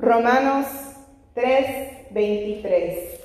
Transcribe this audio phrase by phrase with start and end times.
[0.00, 0.66] Romanos
[1.34, 3.20] 3:23.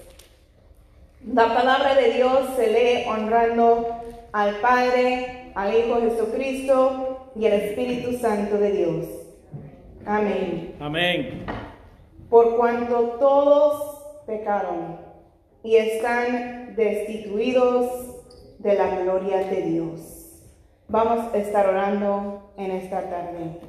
[1.25, 3.87] La palabra de Dios se lee honrando
[4.33, 9.05] al Padre, al Hijo Jesucristo y al Espíritu Santo de Dios.
[10.05, 10.75] Amén.
[10.81, 11.45] Amén.
[12.29, 14.97] Por cuanto todos pecaron
[15.63, 17.89] y están destituidos
[18.59, 20.43] de la gloria de Dios.
[20.89, 23.61] Vamos a estar orando en esta tarde.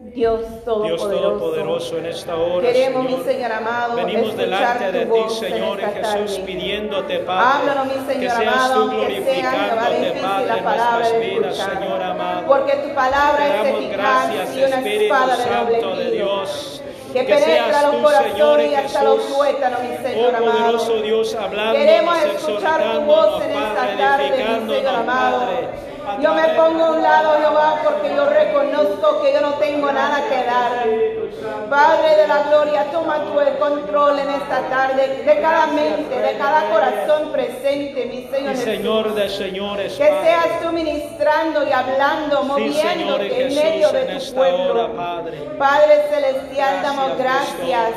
[0.00, 5.06] Dios Todopoderoso, Dios Todopoderoso, en esta hora, queremos, Señor, mi Señor amado, venimos delante de
[5.06, 11.20] ti, Señor Jesús, pidiéndote, Padre, Háblanos, mi Señor que seas tú glorificándote, Padre, en nuestras
[11.20, 11.56] vidas.
[11.56, 12.46] Señor amado.
[12.46, 16.10] Porque tu palabra Te es eficaz gracias, y una Espíritu espada Santo de.
[16.12, 16.82] Dios.
[17.12, 21.02] Que Que seas los tú, corazones Señor y hasta los tuétanos, mi Señor oh amado.
[21.02, 25.38] Dios, Queremos hablándonos, escuchar tu voz en esta tarde, mi edificándonos, Señor amado.
[25.40, 25.68] Padre.
[26.16, 30.26] Yo me pongo a un lado, Jehová, porque yo reconozco que yo no tengo nada
[30.28, 31.27] que dar.
[31.70, 36.36] Padre de la gloria, toma tú el control en esta tarde de cada mente, de
[36.38, 38.64] cada corazón presente, mi Señor Y Jesús.
[38.64, 44.00] Señor de señores, Que seas tú ministrando y hablando, Sí, moviéndote en Jesús, medio de
[44.12, 44.70] en tu pueblo.
[44.84, 45.38] hora, Padre.
[45.58, 47.90] Padre celestial, damos Gracias,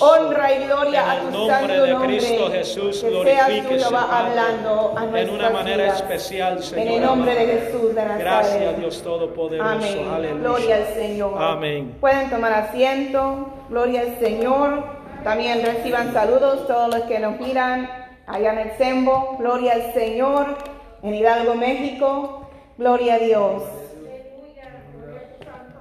[0.00, 2.08] honra y gloria En a tu nombre santo de nombre.
[2.18, 6.00] Cristo Jesús, que seas tú, Padre, hablando a en una manera vidas.
[6.00, 6.86] especial, Señor.
[6.86, 7.46] En el nombre de.
[7.46, 8.20] Jesús de Nazaret.
[8.22, 9.70] Gracias, Dios Todopoderoso.
[9.70, 10.08] Amén.
[10.12, 10.40] Aleluya.
[10.40, 11.42] Gloria al Señor.
[11.42, 11.96] Amén.
[12.00, 13.52] Pueden tomar asiento.
[13.70, 14.84] Gloria al Señor.
[15.24, 17.88] También reciban saludos todos los que nos miran
[18.26, 19.36] allá en el Sembo.
[19.38, 20.58] Gloria al Señor.
[21.02, 22.50] En Hidalgo, México.
[22.76, 23.62] Gloria a Dios.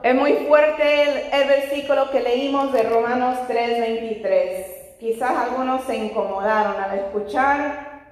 [0.04, 4.98] Es muy fuerte el, el versículo que leímos de Romanos 3:23.
[5.00, 8.04] Quizás algunos se incomodaron al escuchar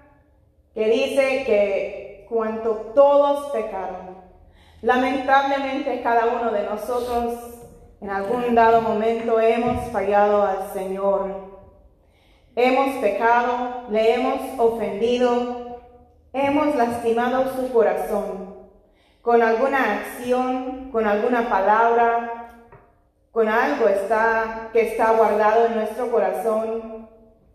[0.74, 4.18] que dice que cuanto todos pecaron,
[4.82, 7.63] lamentablemente cada uno de nosotros
[8.04, 11.54] en algún dado momento hemos fallado al Señor.
[12.54, 15.80] Hemos pecado, le hemos ofendido,
[16.34, 18.56] hemos lastimado su corazón
[19.22, 22.60] con alguna acción, con alguna palabra,
[23.32, 27.08] con algo está, que está guardado en nuestro corazón,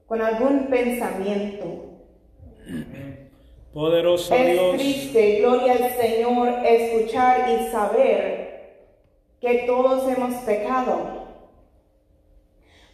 [0.06, 1.66] con algún pensamiento.
[3.74, 4.76] Poderoso Es Dios.
[4.76, 8.47] triste, gloria al Señor, escuchar y saber
[9.40, 11.26] que todos hemos pecado.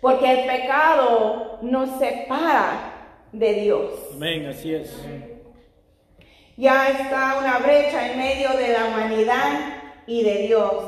[0.00, 2.93] Porque el pecado nos separa
[3.32, 3.93] de Dios.
[4.15, 4.94] Amén, así es.
[6.56, 10.84] Ya está una brecha en medio de la humanidad y de Dios,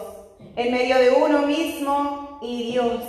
[0.54, 3.02] en medio de uno mismo y Dios.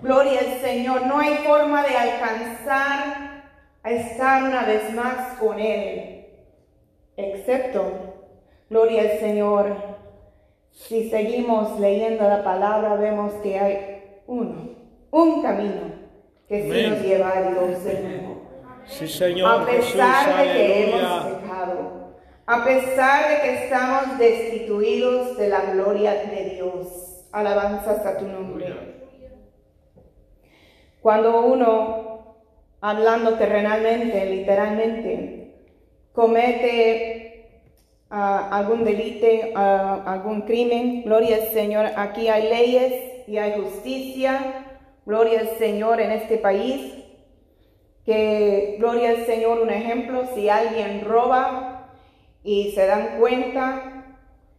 [0.00, 3.44] Gloria al Señor, no hay forma de alcanzar
[3.84, 6.26] a estar una vez más con Él,
[7.16, 8.14] excepto,
[8.68, 9.91] gloria al Señor,
[10.72, 14.70] si seguimos leyendo la palabra, vemos que hay uno,
[15.10, 15.92] un camino
[16.48, 18.42] que sí nos lleva a Dios de nuevo.
[18.86, 22.16] Sí, Señor A Jesús, pesar de que hemos pecado,
[22.46, 27.08] a pesar de que estamos destituidos de la gloria de Dios.
[27.32, 28.74] Alabanzas a tu nombre.
[31.00, 32.36] Cuando uno,
[32.82, 35.54] hablando terrenalmente, literalmente,
[36.12, 37.21] comete
[38.12, 44.66] ah, algún delito, algún crimen, gloria al Señor, aquí hay leyes y hay justicia,
[45.04, 46.94] gloria al Señor en este país,
[48.04, 51.88] que gloria al Señor un ejemplo, si alguien roba
[52.44, 54.04] y se dan cuenta,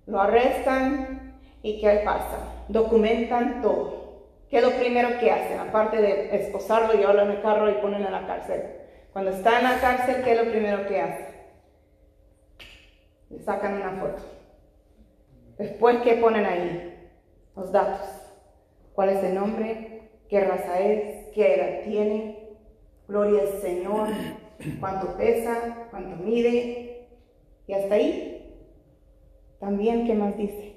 [0.05, 2.65] lo arrestan y ¿qué pasa?
[2.67, 4.03] Documentan todo.
[4.49, 5.59] ¿Qué es lo primero que hacen?
[5.59, 8.61] Aparte de esposarlo, llevarlo en el carro y ponerlo en la cárcel.
[9.11, 11.32] Cuando está en la cárcel, ¿qué es lo primero que hacen?
[13.39, 14.23] Sacan una foto.
[15.57, 17.11] Después, ¿qué ponen ahí?
[17.55, 18.09] Los datos.
[18.93, 20.09] ¿Cuál es el nombre?
[20.29, 21.29] ¿Qué raza es?
[21.33, 22.49] ¿Qué edad tiene?
[23.07, 24.07] Gloria al Señor.
[24.79, 25.87] ¿Cuánto pesa?
[25.91, 27.07] ¿Cuánto mide?
[27.67, 28.33] Y hasta ahí.
[29.59, 30.75] También, ¿qué más dice?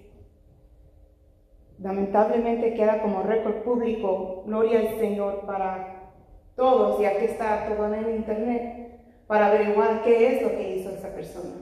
[1.78, 6.12] Lamentablemente queda como récord público, gloria al Señor, para
[6.54, 10.90] todos, y aquí está todo en el internet, para averiguar qué es lo que hizo
[10.90, 11.54] esa persona.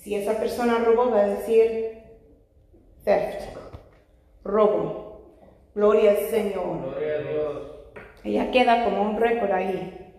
[0.00, 1.98] Si esa persona robó, va a decir
[3.04, 3.42] theft,
[4.42, 5.20] robo,
[5.74, 6.80] gloria al Señor.
[6.82, 7.62] Gloria a Dios.
[8.24, 10.12] Ella queda como un récord ahí,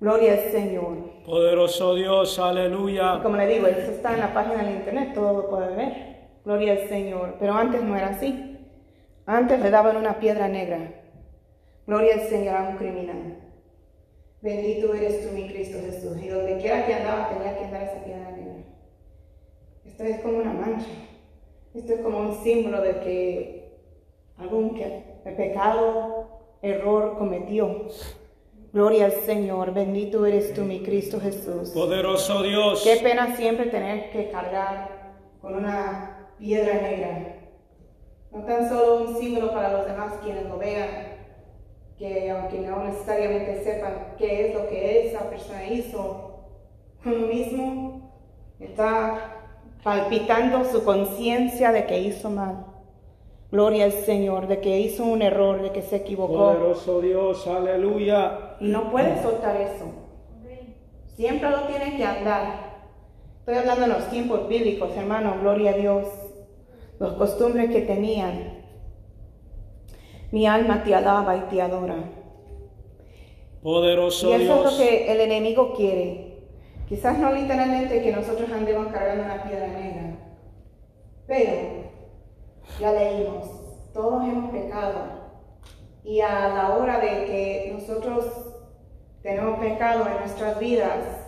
[0.00, 1.24] gloria al Señor.
[1.24, 3.20] Poderoso Dios, aleluya.
[3.22, 5.92] Como le digo, eso está en la página del internet, todo lo puede ver.
[6.44, 7.34] Gloria al Señor.
[7.40, 8.58] Pero antes no era así.
[9.24, 10.92] Antes le daban una piedra negra.
[11.86, 13.38] Gloria al Señor a un criminal.
[14.40, 16.22] Bendito eres tú, mi Cristo Jesús.
[16.22, 18.45] Y donde quiera que andaba tenía que andar esa piedra negra.
[19.96, 20.86] Esto es como una mancha.
[21.74, 23.78] Esto es como un símbolo de que
[24.36, 26.28] algún que- pecado,
[26.60, 27.86] error cometió.
[28.74, 31.70] Gloria al Señor, bendito eres tú, mi Cristo Jesús.
[31.70, 32.82] Poderoso Dios.
[32.84, 37.36] Qué pena siempre tener que cargar con una piedra negra.
[38.30, 40.90] No tan solo un símbolo para los demás quienes lo vean,
[41.98, 46.44] que aunque no necesariamente sepan qué es lo que esa persona hizo,
[47.02, 48.12] uno mismo
[48.60, 49.35] está
[49.86, 52.66] palpitando su conciencia de que hizo mal.
[53.52, 56.34] Gloria al Señor, de que hizo un error, de que se equivocó.
[56.34, 57.46] Poderoso Dios.
[57.46, 58.56] Aleluya.
[58.58, 59.84] Y no puedes soltar eso.
[61.14, 62.80] Siempre lo tienes que andar.
[63.38, 66.08] Estoy hablando en los tiempos bíblicos, hermano, gloria a Dios.
[66.98, 68.64] Los costumbres que tenían.
[70.32, 72.10] Mi alma te alaba y te adora.
[73.62, 74.74] Poderoso Y eso es lo Dios.
[74.78, 76.25] que el enemigo quiere.
[76.88, 80.16] Quizás no literalmente que nosotros andemos cargando una piedra negra.
[81.26, 81.86] Pero
[82.80, 85.26] ya leímos, todos hemos pecado.
[86.04, 88.54] Y a la hora de que nosotros
[89.22, 91.26] tenemos pecado en nuestras vidas,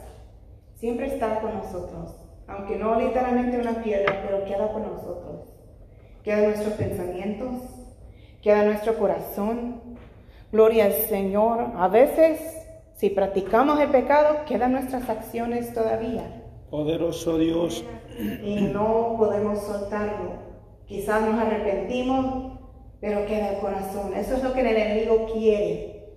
[0.76, 2.14] siempre está con nosotros.
[2.46, 5.54] Aunque no literalmente una piedra, pero queda con nosotros.
[6.22, 7.54] Queda en nuestros pensamientos,
[8.42, 9.80] queda en nuestro corazón.
[10.52, 11.72] Gloria al Señor.
[11.76, 12.57] A veces,
[12.98, 17.84] si practicamos el pecado, quedan nuestras acciones todavía Poderoso Dios.
[18.42, 20.32] y no podemos soltarlo.
[20.84, 22.58] Quizás nos arrepentimos,
[23.00, 24.14] pero queda el corazón.
[24.14, 26.08] Eso es lo que el enemigo quiere,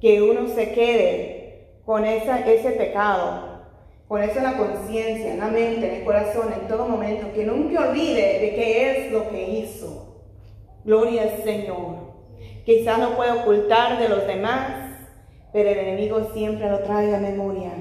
[0.00, 3.66] que uno se quede con esa, ese pecado,
[4.08, 7.44] con eso en la conciencia, en la mente, en el corazón, en todo momento, que
[7.44, 10.24] nunca olvide de qué es lo que hizo.
[10.84, 12.14] Gloria al Señor.
[12.64, 14.87] Quizás lo puede ocultar de los demás,
[15.52, 17.72] pero el enemigo siempre lo trae a memoria.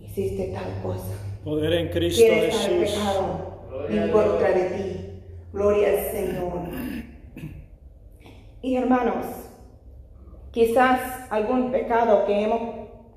[0.00, 1.14] Hiciste tal cosa.
[1.44, 2.68] Poder en Cristo Jesús.
[2.68, 3.52] pecado
[3.88, 5.22] en contra de ti.
[5.52, 6.52] Gloria al Señor.
[8.62, 9.26] Y hermanos,
[10.52, 11.00] quizás
[11.30, 12.60] algún pecado que hemos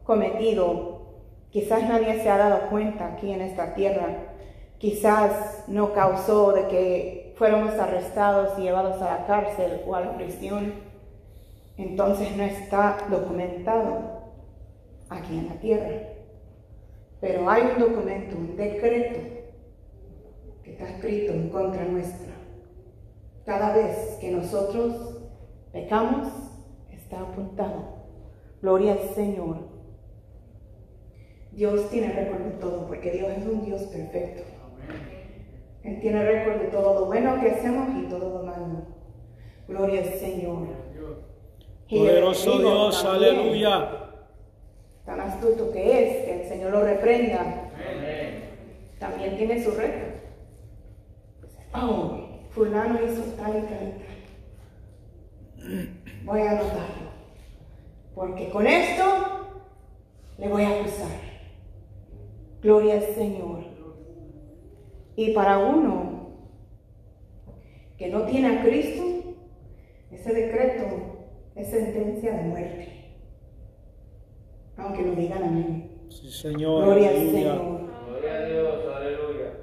[0.03, 0.95] cometido,
[1.51, 4.33] quizás nadie se ha dado cuenta aquí en esta tierra,
[4.80, 10.18] quizás no causó de que fuéramos arrestados y llevados a la cárcel o a la
[10.18, 10.74] prisión,
[11.77, 14.24] entonces no está documentado
[15.10, 16.01] aquí en la tierra.
[17.19, 19.19] Pero hay un documento, un decreto
[20.63, 22.33] que está escrito en contra nuestra.
[23.45, 25.22] Cada vez que nosotros
[25.72, 26.27] pecamos,
[26.92, 28.06] está apuntado.
[28.62, 29.57] Gloria al Señor.
[31.51, 34.44] Dios tiene récord de todo, porque Dios es un Dios perfecto.
[35.83, 38.88] Él tiene récord de todo lo bueno que hacemos y todo lo malo.
[39.68, 40.68] Gloria al Señor.
[41.90, 43.04] Poderoso enemigo Dios.
[43.04, 43.90] también, Aleluya.
[45.06, 47.72] Tan astuto que es, que el Señor lo reprenda.
[49.00, 50.16] También tiene su récord.
[51.74, 53.92] Oh, fulano hizo tal y tal y
[55.68, 55.90] tal.
[56.24, 57.06] Voy a anotarlo.
[58.16, 59.04] Porque con esto
[60.38, 61.20] le voy a acusar.
[62.62, 63.64] Gloria al Señor.
[65.16, 66.32] Y para uno
[67.98, 69.04] que no tiene a Cristo,
[70.12, 71.14] ese decreto
[71.56, 73.16] es sentencia de muerte.
[74.78, 76.07] Aunque lo digan amén.
[76.10, 76.84] Sí, Señor.
[76.84, 77.16] Gloria al.
[77.16, 77.81] Señor.
[78.07, 79.54] Gloria a Dios, aleluya.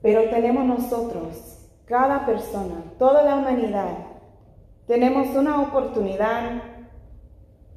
[0.00, 3.98] Pero tenemos nosotros, cada persona, toda la humanidad,
[4.86, 6.62] tenemos una oportunidad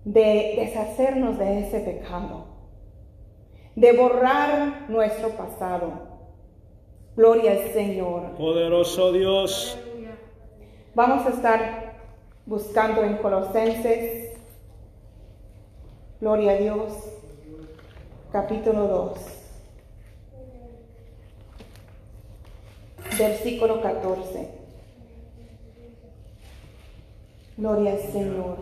[0.06, 2.46] de deshacernos de ese pecado,
[3.76, 6.14] de borrar nuestro pasado.
[7.16, 8.36] Gloria al Señor.
[8.36, 9.78] Poderoso Dios.
[10.96, 11.83] Vamos a estar
[12.46, 14.32] buscando en Colosenses,
[16.20, 16.94] Gloria a Dios,
[18.32, 19.20] capítulo 2,
[23.20, 24.48] versículo 14.
[27.58, 28.58] Gloria al Señor.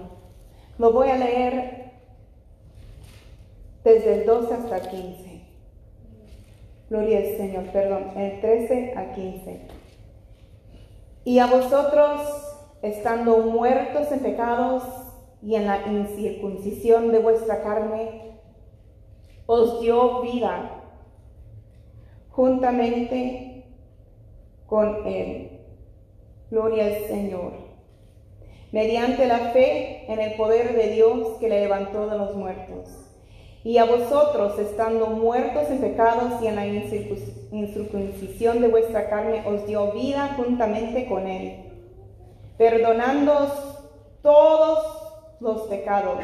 [0.77, 1.91] Lo voy a leer
[3.83, 5.41] desde el 12 hasta el 15.
[6.89, 9.61] Gloria al Señor, perdón, el 13 al 15.
[11.23, 12.50] Y a vosotros,
[12.81, 14.83] estando muertos en pecados
[15.41, 18.39] y en la incircuncisión de vuestra carne,
[19.45, 20.83] os dio vida
[22.29, 23.65] juntamente
[24.65, 25.59] con Él.
[26.50, 27.53] Gloria al Señor.
[28.71, 33.09] Mediante la fe en el poder de Dios que le levantó de los muertos.
[33.63, 39.43] Y a vosotros, estando muertos en pecados y en la incircun- incircuncisión de vuestra carne,
[39.45, 41.71] os dio vida juntamente con Él,
[42.58, 43.51] perdonándoos
[44.22, 44.86] todos
[45.39, 46.20] los pecados,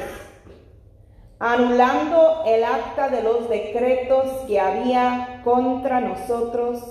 [1.39, 6.81] anulando el acta de los decretos que había contra nosotros,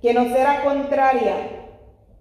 [0.00, 1.36] que nos era contraria,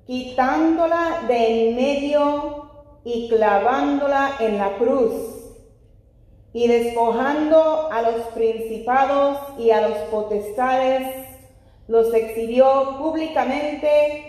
[0.06, 2.70] quitándola de en medio
[3.04, 5.14] y clavándola en la cruz,
[6.52, 11.28] y despojando a los principados y a los potestades,
[11.88, 14.29] los exhibió públicamente,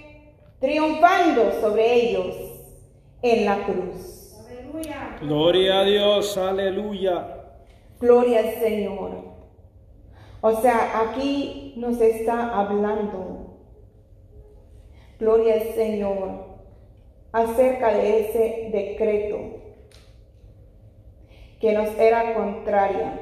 [0.60, 2.36] triunfando sobre ellos
[3.22, 4.36] en la cruz.
[5.20, 7.36] Gloria a Dios, aleluya.
[7.98, 9.30] Gloria al Señor.
[10.42, 13.58] O sea, aquí nos está hablando,
[15.18, 16.46] gloria al Señor,
[17.30, 19.36] acerca de ese decreto
[21.60, 23.20] que nos era contraria.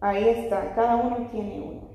[0.00, 1.91] Ahí está, cada uno tiene uno.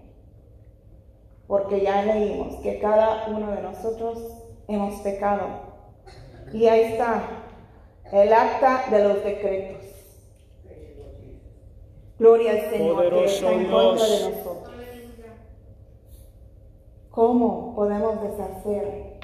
[1.47, 4.19] Porque ya leímos que cada uno de nosotros
[4.67, 5.47] hemos pecado.
[6.53, 7.23] Y ahí está
[8.11, 9.83] el acta de los decretos.
[12.19, 14.71] Gloria al Señor que está en contra de nosotros.
[17.11, 19.17] ¿Cómo podemos deshacer?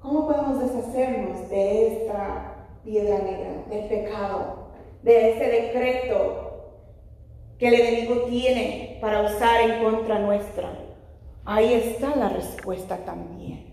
[0.00, 4.68] ¿Cómo podemos deshacernos de esta piedra negra, del pecado,
[5.02, 6.70] de ese decreto
[7.58, 10.87] que el enemigo tiene para usar en contra nuestra?
[11.50, 13.64] Ahí está la respuesta también.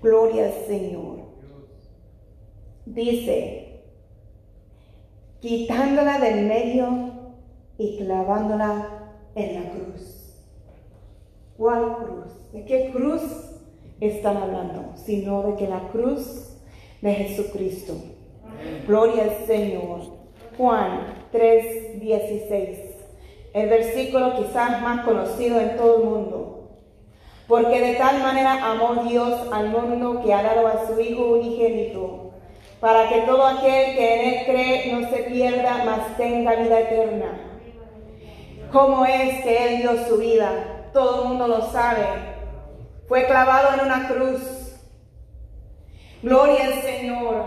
[0.00, 1.22] Gloria al Señor.
[2.86, 3.82] Dice,
[5.40, 7.34] quitándola del medio
[7.78, 10.36] y clavándola en la cruz.
[11.56, 12.52] ¿Cuál cruz?
[12.52, 13.24] ¿De qué cruz
[13.98, 14.92] están hablando?
[14.94, 16.60] Sino de que la cruz
[17.02, 17.94] de Jesucristo.
[18.86, 20.02] Gloria al Señor.
[20.56, 22.78] Juan 3, 16.
[23.52, 26.54] El versículo quizás más conocido en todo el mundo.
[27.48, 32.30] Porque de tal manera amó Dios al mundo que ha dado a su Hijo unigénito,
[32.78, 37.40] para que todo aquel que en él cree no se pierda, mas tenga vida eterna.
[38.70, 40.90] ¿Cómo es que Él dio su vida?
[40.92, 42.04] Todo el mundo lo sabe.
[43.08, 44.42] Fue clavado en una cruz.
[46.22, 47.44] Gloria al Señor.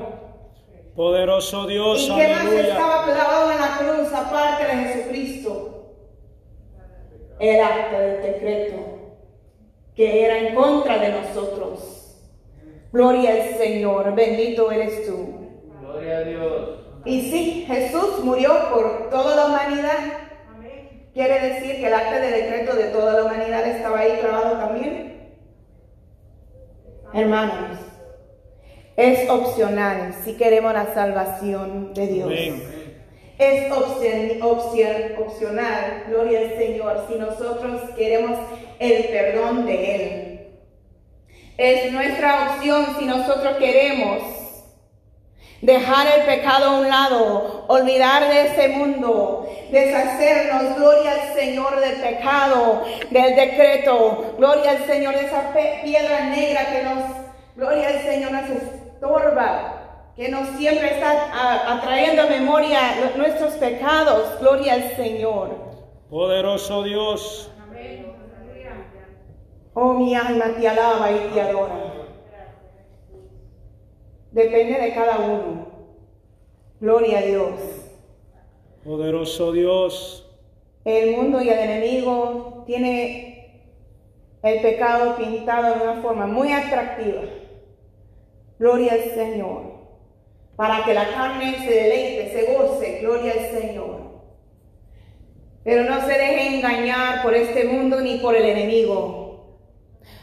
[0.96, 5.93] Poderoso Dios, ¿Y qué más estaba clavado en la cruz aparte de Jesucristo?
[7.39, 8.90] El acta del decreto
[9.95, 12.17] que era en contra de nosotros.
[12.91, 15.50] Gloria al Señor, bendito eres tú.
[15.81, 16.69] Gloria a Dios.
[17.05, 19.98] Y sí, Jesús murió por toda la humanidad.
[21.13, 25.31] Quiere decir que el acta de decreto de toda la humanidad estaba ahí clavado también.
[27.13, 27.77] Hermanos,
[28.95, 32.27] es opcional si queremos la salvación de Dios.
[32.27, 32.63] Amén.
[33.38, 38.38] Es opción, opción- opcional, gloria al Señor, si nosotros queremos
[38.81, 40.31] el perdón de Él.
[41.57, 44.23] Es nuestra opción si nosotros queremos
[45.61, 52.01] dejar el pecado a un lado, olvidar de ese mundo, deshacernos, gloria al Señor del
[52.01, 57.03] pecado, del decreto, gloria al Señor de esa piedra negra que nos,
[57.55, 62.79] gloria al Señor nos estorba, que nos siempre está atrayendo a memoria
[63.15, 65.71] nuestros pecados, gloria al Señor.
[66.09, 67.50] Poderoso Dios,
[69.73, 71.93] Oh, mi alma te alaba y te adora.
[74.31, 75.67] Depende de cada uno.
[76.79, 77.53] Gloria a Dios.
[78.83, 80.27] poderoso Dios,
[80.83, 83.61] El mundo y el enemigo tiene
[84.41, 87.21] el pecado pintado de una forma muy atractiva.
[88.57, 89.61] Gloria al Señor.
[90.55, 92.99] Para que la carne se deleite, se goce.
[93.01, 94.01] Gloria al Señor.
[95.63, 99.20] Pero no se deje engañar por este mundo ni por el enemigo.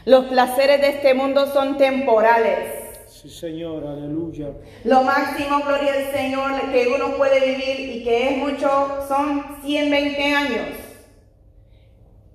[0.05, 3.07] Los placeres de este mundo son temporales.
[3.07, 4.51] sí Señor, aleluya.
[4.83, 10.23] Lo máximo, gloria al Señor, que uno puede vivir y que es mucho, son 120
[10.35, 10.67] años.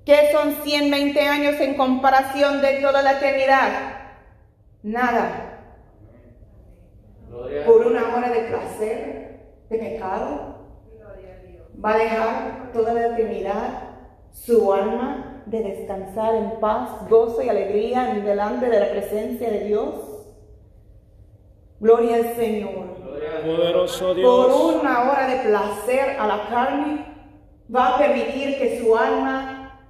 [0.05, 3.69] ¿Qué son 120 años en comparación de toda la eternidad?
[4.83, 5.51] Nada.
[7.67, 10.67] Por una hora de placer, de pecado,
[11.83, 13.95] va a dejar toda la eternidad
[14.33, 19.65] su alma de descansar en paz, gozo y alegría en delante de la presencia de
[19.65, 19.95] Dios.
[21.79, 22.97] Gloria al Señor.
[23.05, 23.59] Gloria a Dios.
[23.59, 27.07] Poderoso por una hora de placer a la carne,
[27.75, 29.81] va a permitir que su alma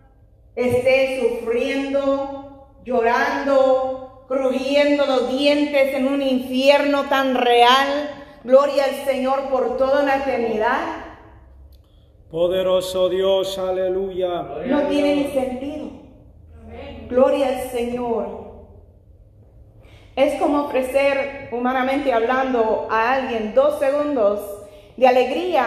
[0.55, 8.11] esté sufriendo, llorando, crujiendo los dientes en un infierno tan real.
[8.45, 11.04] Gloria al Señor por toda la eternidad.
[12.35, 14.43] Poderoso Dios, aleluya.
[14.67, 15.89] No tiene ni sentido.
[17.09, 18.67] Gloria al Señor.
[20.17, 24.41] Es como ofrecer, humanamente hablando, a alguien dos segundos
[24.97, 25.63] de alegría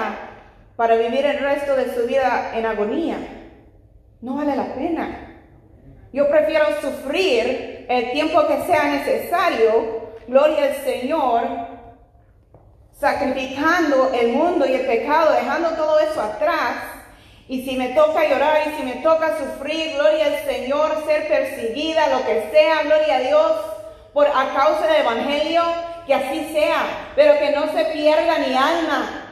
[0.75, 3.15] para vivir el resto de su vida en agonía.
[4.19, 5.39] No vale la pena.
[6.11, 11.43] Yo prefiero sufrir el tiempo que sea necesario, gloria al Señor,
[12.99, 16.75] sacrificando el mundo y el pecado, dejando todo eso atrás.
[17.47, 22.09] Y si me toca llorar y si me toca sufrir, gloria al Señor, ser perseguida,
[22.09, 23.51] lo que sea, gloria a Dios,
[24.13, 25.61] por a causa del Evangelio,
[26.05, 29.23] que así sea, pero que no se pierda mi alma.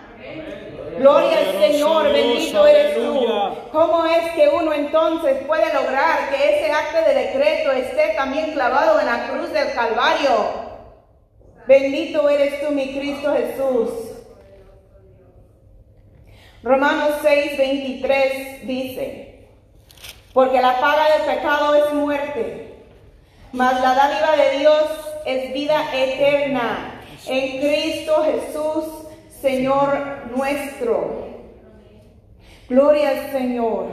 [0.98, 3.28] Gloria al Señor, bendito eres tú.
[3.74, 9.00] ¿Cómo es que uno entonces puede lograr que ese acto de decreto esté también clavado
[9.02, 10.65] en la cruz del Calvario?
[11.68, 13.90] Bendito eres tú, mi Cristo Jesús.
[16.62, 19.48] Romanos 6, 23 dice,
[20.34, 22.74] porque la paga del pecado es muerte,
[23.52, 24.84] mas la dádiva de Dios
[25.26, 28.86] es vida eterna en Cristo Jesús,
[29.42, 31.26] Señor nuestro.
[32.68, 33.86] Gloria al Señor.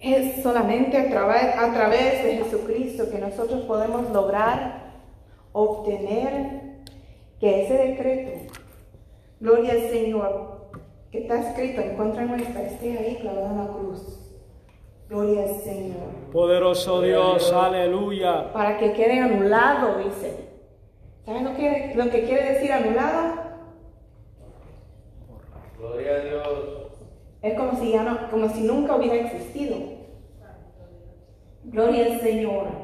[0.00, 4.83] Es solamente a través, a través de Jesucristo que nosotros podemos lograr
[5.54, 6.60] obtener
[7.40, 8.54] que ese decreto,
[9.40, 10.68] gloria al Señor,
[11.10, 14.20] que está escrito en contra nuestra, esté ahí clavado en la cruz.
[15.08, 16.08] Gloria al Señor.
[16.32, 18.52] Poderoso Dios, aleluya.
[18.52, 20.48] Para que quede anulado, dice.
[21.24, 23.42] ¿Saben lo que, lo que quiere decir anulado?
[25.78, 26.92] Gloria a Dios.
[27.42, 29.76] Es como si, ya no, como si nunca hubiera existido.
[31.64, 32.83] Gloria al Señor.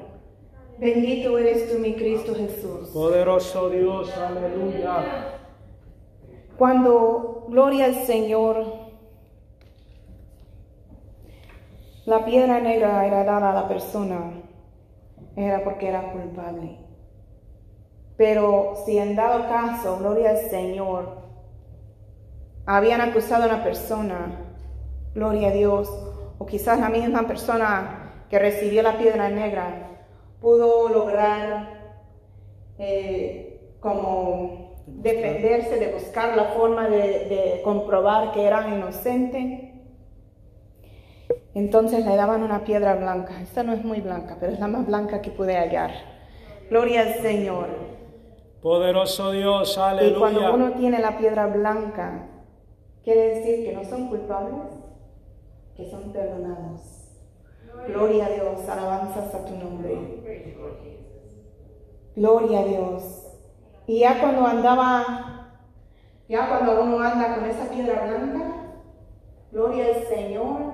[0.81, 2.89] Bendito eres tú, mi Cristo Jesús.
[2.89, 5.35] Poderoso Dios, aleluya.
[6.57, 8.65] Cuando, gloria al Señor,
[12.07, 14.33] la piedra negra era dada a la persona,
[15.37, 16.79] era porque era culpable.
[18.17, 21.19] Pero si en dado caso, gloria al Señor,
[22.65, 24.55] habían acusado a una persona,
[25.15, 25.91] gloria a Dios,
[26.39, 29.91] o quizás la misma persona que recibió la piedra negra
[30.41, 31.95] pudo lograr
[32.79, 39.67] eh, como defenderse, de buscar la forma de, de comprobar que era inocente.
[41.55, 43.41] Entonces le daban una piedra blanca.
[43.41, 45.91] Esta no es muy blanca, pero es la más blanca que pude hallar.
[46.69, 47.67] Gloria al Señor.
[48.63, 50.51] Poderoso Dios, Y cuando aleluya.
[50.51, 52.29] uno tiene la piedra blanca,
[53.03, 54.69] quiere decir que no son culpables,
[55.77, 57.00] que son perdonados.
[57.87, 59.99] Gloria a Dios, alabanzas a tu nombre.
[62.15, 63.27] Gloria a Dios.
[63.87, 65.51] Y ya cuando andaba,
[66.29, 68.75] ya cuando uno anda con esa piedra blanca,
[69.51, 70.73] gloria al Señor,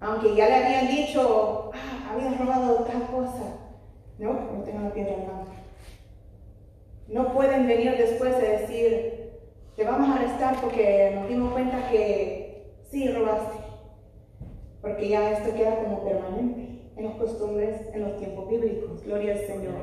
[0.00, 3.56] aunque ya le habían dicho, ah, habías robado tal cosa,
[4.18, 5.52] no, no tengo la piedra blanca.
[7.08, 9.32] No pueden venir después de decir,
[9.76, 13.67] te vamos a arrestar porque nos dimos cuenta que sí robaste.
[14.80, 19.02] Porque ya esto queda como permanente en las costumbres, en los tiempos bíblicos.
[19.04, 19.74] Gloria al Señor.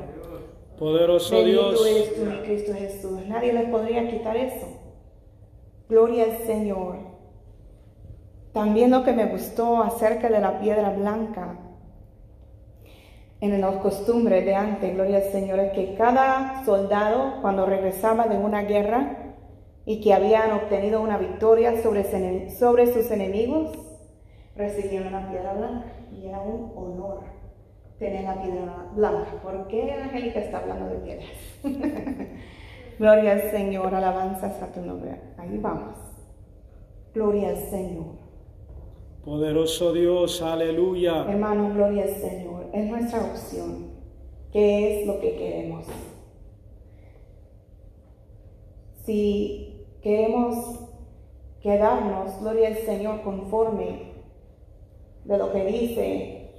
[0.77, 1.87] Poderoso Bendito Dios.
[1.87, 3.25] eres tú, mi Cristo Jesús.
[3.27, 4.67] Nadie les podría quitar eso.
[5.87, 6.97] Gloria al Señor.
[8.51, 11.59] También lo que me gustó acerca de la piedra blanca
[13.41, 18.37] en las costumbres de antes, gloria al Señor, es que cada soldado cuando regresaba de
[18.37, 19.35] una guerra
[19.85, 23.77] y que habían obtenido una victoria sobre sus enemigos,
[24.55, 27.21] recibían una piedra blanca y era un honor
[27.99, 29.41] tener la piedra blanca.
[29.41, 31.29] ¿Por qué Angélica está hablando de piedras?
[32.99, 35.19] Gloria al Señor, alabanzas a tu nombre.
[35.37, 35.97] Ahí vamos.
[37.13, 38.25] Gloria al Señor.
[39.23, 41.25] Poderoso Dios, aleluya.
[41.27, 42.67] Hermano, gloria al Señor.
[42.73, 43.87] Es nuestra opción.
[44.51, 45.85] ¿Qué es lo que queremos?
[49.03, 50.79] Si queremos
[51.61, 54.04] quedarnos, gloria al Señor, conforme
[55.25, 56.51] de lo que dice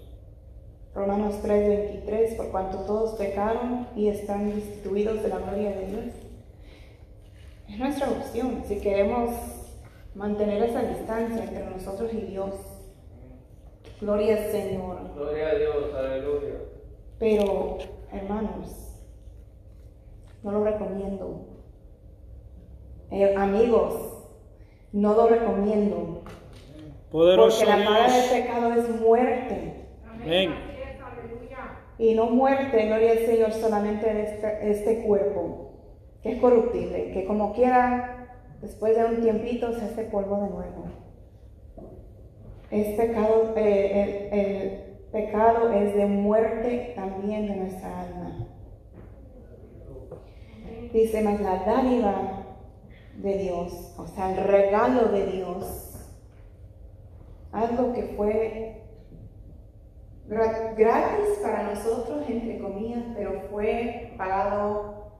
[0.94, 6.04] Romanos 3:23, por cuanto todos pecaron y están destituidos de la gloria de Dios.
[7.68, 8.62] Es nuestra opción.
[8.66, 9.30] Si queremos
[10.14, 12.54] mantener esa distancia entre nosotros y Dios.
[14.00, 15.14] Gloria al Señor.
[15.14, 16.54] Gloria a Dios, aleluya.
[17.18, 17.78] Pero,
[18.12, 19.00] hermanos,
[20.42, 21.46] no lo recomiendo.
[23.10, 24.24] Eh, amigos,
[24.92, 26.22] no lo recomiendo.
[27.10, 29.86] Poderoso Porque la paga del pecado es muerte.
[30.10, 30.54] Amén.
[31.98, 35.70] Y no muerte, gloria al Señor, solamente de este, este cuerpo,
[36.22, 40.84] que es corruptible, que como quiera, después de un tiempito se hace polvo de nuevo.
[42.70, 48.46] Es pecado, eh, el, el pecado es de muerte también de nuestra alma.
[50.92, 52.46] Dice más la dádiva
[53.16, 55.85] de Dios, o sea, el regalo de Dios,
[57.52, 58.82] algo que fue
[60.28, 65.12] gra- gratis para nosotros, entre comillas, pero fue pagado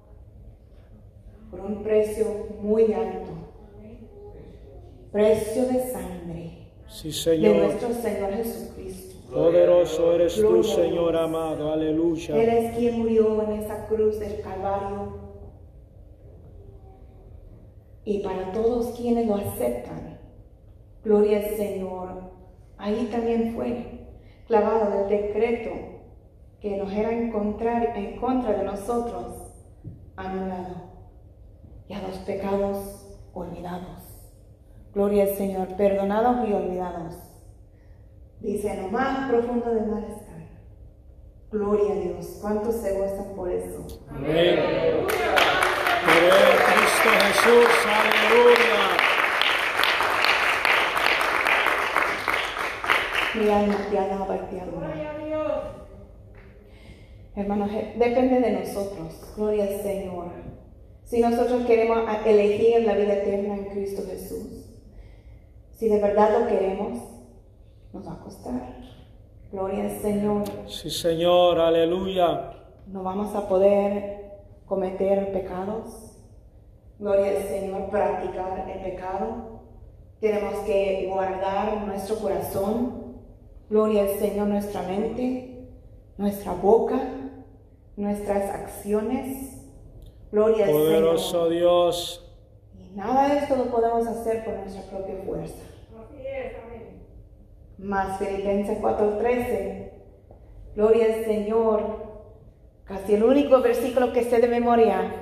[1.51, 2.27] por un precio
[2.61, 3.31] muy alto.
[5.13, 7.57] Precio de sangre Sí, de Señor.
[7.57, 9.17] nuestro Señor Jesucristo.
[9.33, 11.73] Poderoso eres tú, Señor amado.
[11.73, 12.37] Aleluya.
[12.37, 15.17] Él es quien murió en esa cruz del Calvario.
[18.05, 20.16] Y para todos quienes lo aceptan,
[21.07, 22.09] gloria al Señor.
[22.79, 24.09] Ahí también fue
[24.49, 25.71] clavado el decreto
[26.61, 29.55] que nos era en contra, de nosotros,
[30.17, 30.87] anulado.
[31.89, 34.03] Y a los pecados olvidados.
[34.93, 37.15] Gloria al Señor, perdonados y olvidados.
[38.41, 40.33] Dice, en lo más profundo del mar está.
[41.53, 42.39] Gloria a Dios.
[42.41, 43.87] ¿Cuántos se gozan por eso?
[44.09, 44.59] Amén.
[46.05, 46.25] Por
[46.67, 47.67] Cristo Jesús.
[47.87, 48.86] Aleluya.
[53.39, 54.95] Mi alma te alaba y te adora.
[57.35, 59.35] Hermanos, eh, depende de nosotros.
[59.37, 60.29] Gloria al Señor.
[61.05, 64.65] Si nosotros queremos elegir la vida eterna en Cristo Jesús,
[65.73, 66.99] si de verdad lo queremos,
[67.93, 68.77] nos va a costar.
[69.53, 70.45] Gloria al Señor.
[70.67, 71.61] Sí, Señor.
[71.61, 72.53] Aleluya.
[72.87, 76.17] No vamos a poder cometer pecados.
[76.99, 79.61] Gloria al Señor, practicar el pecado.
[80.21, 83.06] Tenemos que guardar nuestro corazón.
[83.69, 85.69] Gloria al Señor, nuestra mente,
[86.19, 87.01] nuestra boca,
[87.97, 89.57] nuestras acciones.
[90.31, 91.51] Gloria al Poderoso Señor.
[91.51, 92.37] Dios.
[92.79, 95.63] Y nada de esto lo podemos hacer por nuestra propia fuerza.
[97.79, 99.93] Más Filipenses 4:13.
[100.75, 102.07] Gloria al Señor.
[102.85, 105.13] Casi el único versículo que sé de memoria.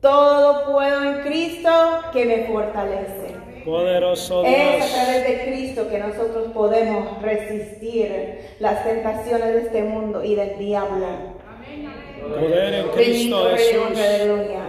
[0.00, 1.70] Todo puedo en Cristo
[2.12, 3.27] que me fortalece.
[3.68, 4.92] Poderoso Es a Dios.
[4.92, 11.06] través de Cristo que nosotros podemos resistir las tentaciones de este mundo y del diablo.
[12.28, 14.24] Poder en Cristo Jesús.
[14.24, 14.60] gloria.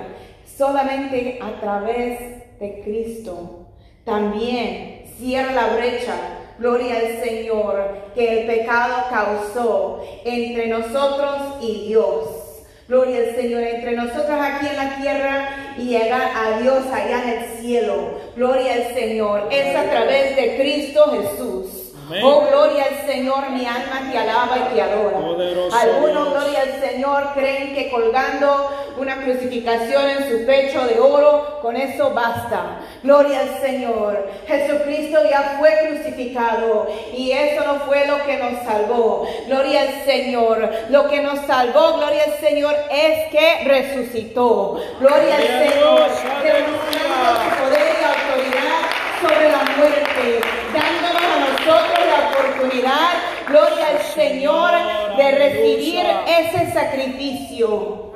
[0.58, 2.20] Solamente a través
[2.60, 3.68] de Cristo
[4.04, 6.16] también cierra la brecha.
[6.60, 12.66] Gloria al Señor que el pecado causó entre nosotros y Dios.
[12.90, 17.30] Gloria al Señor entre nosotros aquí en la tierra y llegar a Dios allá en
[17.30, 18.20] el cielo.
[18.36, 19.48] Gloria al Señor.
[19.52, 21.79] Es a través de Cristo Jesús.
[22.10, 22.24] Amén.
[22.26, 25.18] Oh, gloria al Señor, mi alma te alaba y te adora.
[25.20, 26.44] Poderoso Algunos, Dios.
[26.44, 32.10] gloria al Señor, creen que colgando una crucificación en su pecho de oro, con eso
[32.10, 32.80] basta.
[33.04, 34.28] Gloria al Señor.
[34.48, 39.28] Jesucristo ya fue crucificado y eso no fue lo que nos salvó.
[39.46, 40.68] Gloria al Señor.
[40.90, 44.82] Lo que nos salvó, gloria al Señor, es que resucitó.
[45.00, 46.10] Gloria al Señor.
[46.10, 47.56] Dios, Demostrando aleluya.
[47.56, 48.82] su poder y autoridad
[49.22, 50.40] sobre la muerte,
[50.74, 53.14] dándonos a nosotros la oportunidad,
[53.48, 54.72] gloria al Señor,
[55.18, 58.14] de recibir ese sacrificio,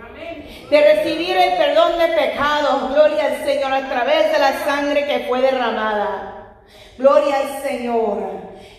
[0.69, 5.25] de recibir el perdón de pecados, gloria al Señor, a través de la sangre que
[5.27, 6.55] fue derramada.
[6.97, 8.17] Gloria al Señor.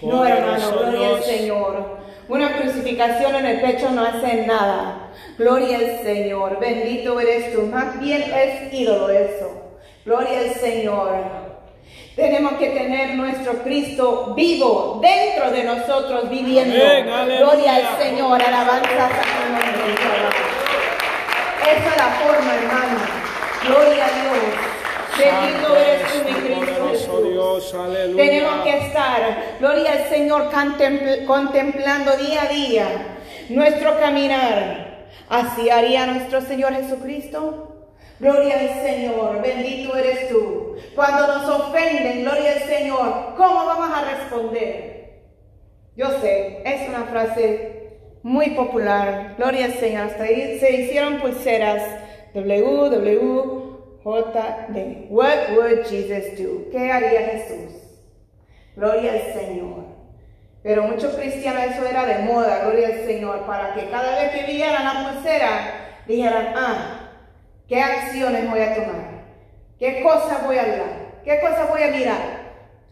[0.03, 1.22] No, hermano, gloria al.
[1.22, 2.05] Señor.
[2.29, 5.11] Una crucificación en el pecho no hace nada.
[5.37, 6.59] Gloria al Señor.
[6.61, 7.62] Bendito eres tú.
[7.62, 9.50] Más bien es ídolo eso.
[10.05, 11.43] Gloria al Señor.
[12.16, 16.74] Tenemos que tener nuestro Cristo vivo dentro de nosotros viviendo.
[17.12, 17.38] Amén.
[17.38, 18.40] Gloria al Señor.
[18.40, 19.94] Alabanza a nombre.
[21.62, 22.98] Esa es la forma, hermano.
[23.66, 24.55] Gloria a Dios.
[25.18, 27.20] Bendito eres tú, mi Cristo.
[27.22, 27.74] Dios.
[27.74, 28.24] Aleluya.
[28.24, 32.87] Tenemos que estar, gloria al Señor, contempl- contemplando día a día
[33.48, 35.07] nuestro caminar.
[35.29, 37.73] Así haría nuestro Señor Jesucristo.
[38.24, 40.76] Gloria al Señor, bendito eres tú.
[40.94, 45.20] Cuando nos ofenden, gloria al Señor, ¿cómo vamos a responder?
[45.94, 49.34] Yo sé, es una frase muy popular.
[49.37, 50.06] Gloria al Señor.
[50.06, 51.82] Hasta ahí se hicieron pulseras.
[52.32, 54.06] WWJD.
[55.10, 56.70] What would Jesus do?
[56.72, 57.74] ¿Qué haría Jesús?
[58.74, 59.84] Gloria al Señor.
[60.62, 64.50] Pero muchos cristianos eso era de moda, gloria al Señor, para que cada vez que
[64.50, 65.74] vieran la pulsera
[66.06, 66.93] dijeran, ah,
[67.68, 69.14] ¿qué acciones voy a tomar?
[69.79, 71.20] ¿Qué cosas voy a hablar?
[71.24, 72.44] ¿Qué cosas voy a mirar?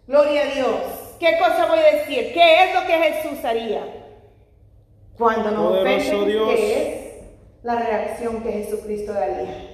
[0.07, 1.17] Gloria a Dios.
[1.21, 2.33] ¿Qué cosa voy a decir?
[2.33, 3.83] ¿Qué es lo que Jesús haría?
[5.17, 6.49] Cuando nos ofenden.
[6.49, 7.25] ¿qué es
[7.63, 9.73] la reacción que Jesucristo daría?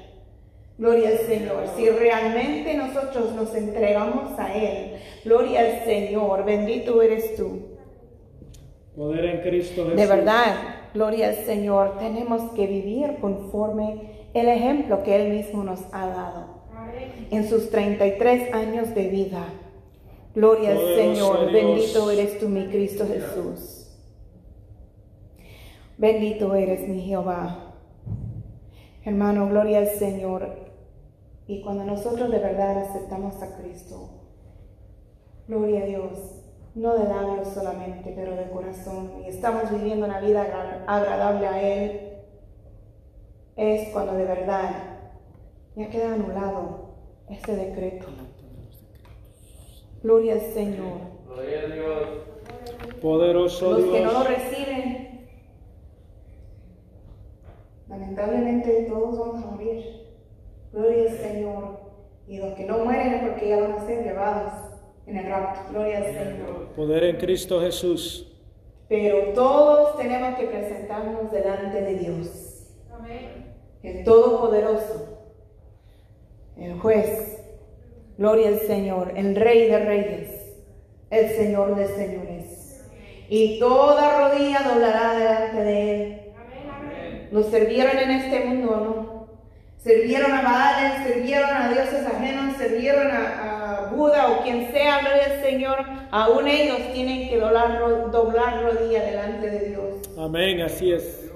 [0.76, 1.64] Gloria al Señor.
[1.76, 7.78] Si realmente nosotros nos entregamos a Él, gloria al Señor, bendito eres tú.
[8.94, 9.96] Poder en Cristo Jesús.
[9.96, 10.54] De verdad,
[10.92, 16.58] gloria al Señor, tenemos que vivir conforme el ejemplo que Él mismo nos ha dado
[17.30, 19.44] en sus 33 años de vida.
[20.34, 23.86] Gloria al Señor, bendito eres tú, mi Cristo Jesús.
[25.96, 27.74] Bendito eres mi Jehová.
[29.04, 30.48] Hermano, gloria al Señor.
[31.46, 34.10] Y cuando nosotros de verdad aceptamos a Cristo,
[35.48, 36.12] gloria a Dios,
[36.74, 41.62] no de labios solamente, pero de corazón, y estamos viviendo una vida agra- agradable a
[41.62, 42.07] Él,
[43.58, 44.70] es cuando de verdad
[45.74, 46.94] ya queda anulado
[47.28, 48.06] este decreto.
[50.02, 51.00] Gloria al Señor.
[51.26, 52.08] Gloria a Dios.
[53.02, 55.28] Poderoso Los que no lo reciben,
[57.88, 59.84] lamentablemente todos vamos a morir.
[60.72, 61.80] Gloria al Señor.
[62.28, 64.52] Y los que no mueren es porque ya van a ser llevados
[65.06, 65.72] en el rapto.
[65.72, 66.68] Gloria al Señor.
[66.76, 68.36] Poder en Cristo Jesús.
[68.88, 72.48] Pero todos tenemos que presentarnos delante de Dios.
[73.82, 75.18] El Todopoderoso,
[76.56, 77.40] el juez,
[78.16, 80.56] gloria al Señor, el Rey de Reyes,
[81.10, 82.84] el Señor de Señores.
[83.28, 86.20] Y toda rodilla doblará delante de Él.
[87.30, 89.28] Nos sirvieron en este mundo, ¿o ¿no?
[89.76, 95.24] Sirvieron a Baal, sirvieron a dioses ajenos, sirvieron a, a Buda o quien sea, gloria
[95.26, 95.78] al Señor.
[96.10, 100.10] Aún ellos tienen que doblar, doblar rodilla delante de Dios.
[100.18, 101.30] Amén, así es.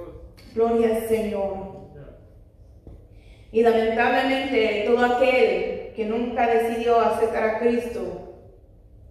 [0.54, 1.71] Gloria al Señor.
[3.52, 8.00] Y lamentablemente todo aquel que nunca decidió aceptar a Cristo,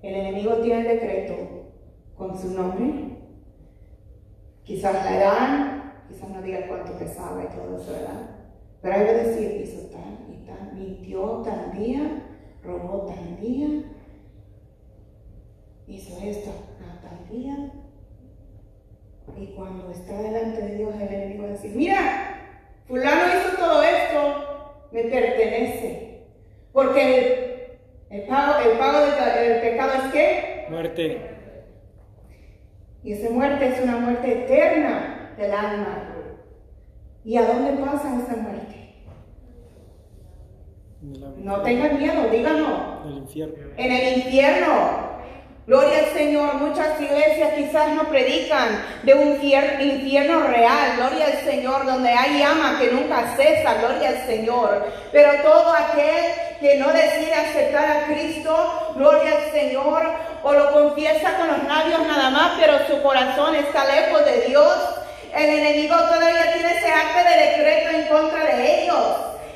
[0.02, 1.36] el enemigo tiene el decreto
[2.18, 3.18] con su nombre.
[4.64, 8.30] Quizás la edad, quizás no diga cuánto pesaba y todo eso, ¿verdad?
[8.82, 12.24] Pero hay que decir, hizo tal y tal, mintió tal día,
[12.64, 13.68] robó tal día,
[15.86, 16.50] hizo esto
[16.80, 17.74] a tal día.
[19.38, 22.41] Y cuando está delante de Dios, el enemigo va a decir, mira,
[22.88, 26.22] fulano hizo todo esto, me pertenece.
[26.74, 30.66] Porque el, el pago, el pago del el pecado es qué?
[30.70, 31.22] Muerte.
[33.04, 36.08] Y esa muerte es una muerte eterna del alma.
[37.24, 38.72] ¿Y a dónde pasa esa muerte?
[41.04, 43.02] En No tengan miedo, díganlo.
[43.06, 43.56] El infierno.
[43.78, 45.12] en el infierno.
[45.66, 46.56] Gloria al Señor.
[46.56, 46.91] Muchas
[47.22, 50.94] iglesias quizás no predican de un fier- infierno real.
[50.98, 53.76] Gloria al Señor, donde hay llama que nunca cesa.
[53.76, 54.92] Gloria al Señor.
[55.12, 56.26] Pero todo aquel
[56.60, 60.04] que no decide aceptar a Cristo, gloria al Señor,
[60.44, 64.78] o lo confiesa con los labios nada más, pero su corazón está lejos de Dios.
[65.36, 69.06] El enemigo todavía tiene ese acto de decreto en contra de ellos.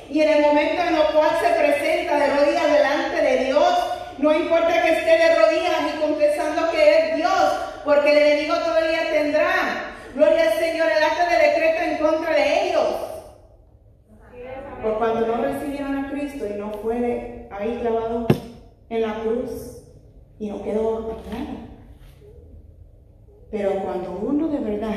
[0.09, 3.73] Y en el momento en el cual se presenta de rodillas delante de Dios,
[4.17, 7.51] no importa que esté de rodillas y confesando que es Dios,
[7.83, 12.69] porque el enemigo todavía tendrá, gloria al Señor, el acto de decreto en contra de
[12.69, 12.87] ellos.
[14.81, 18.27] Por cuando no recibieron a Cristo y no fue ahí clavado
[18.89, 19.83] en la cruz
[20.39, 21.65] y no quedó nada.
[23.51, 24.95] Pero cuando uno de verdad,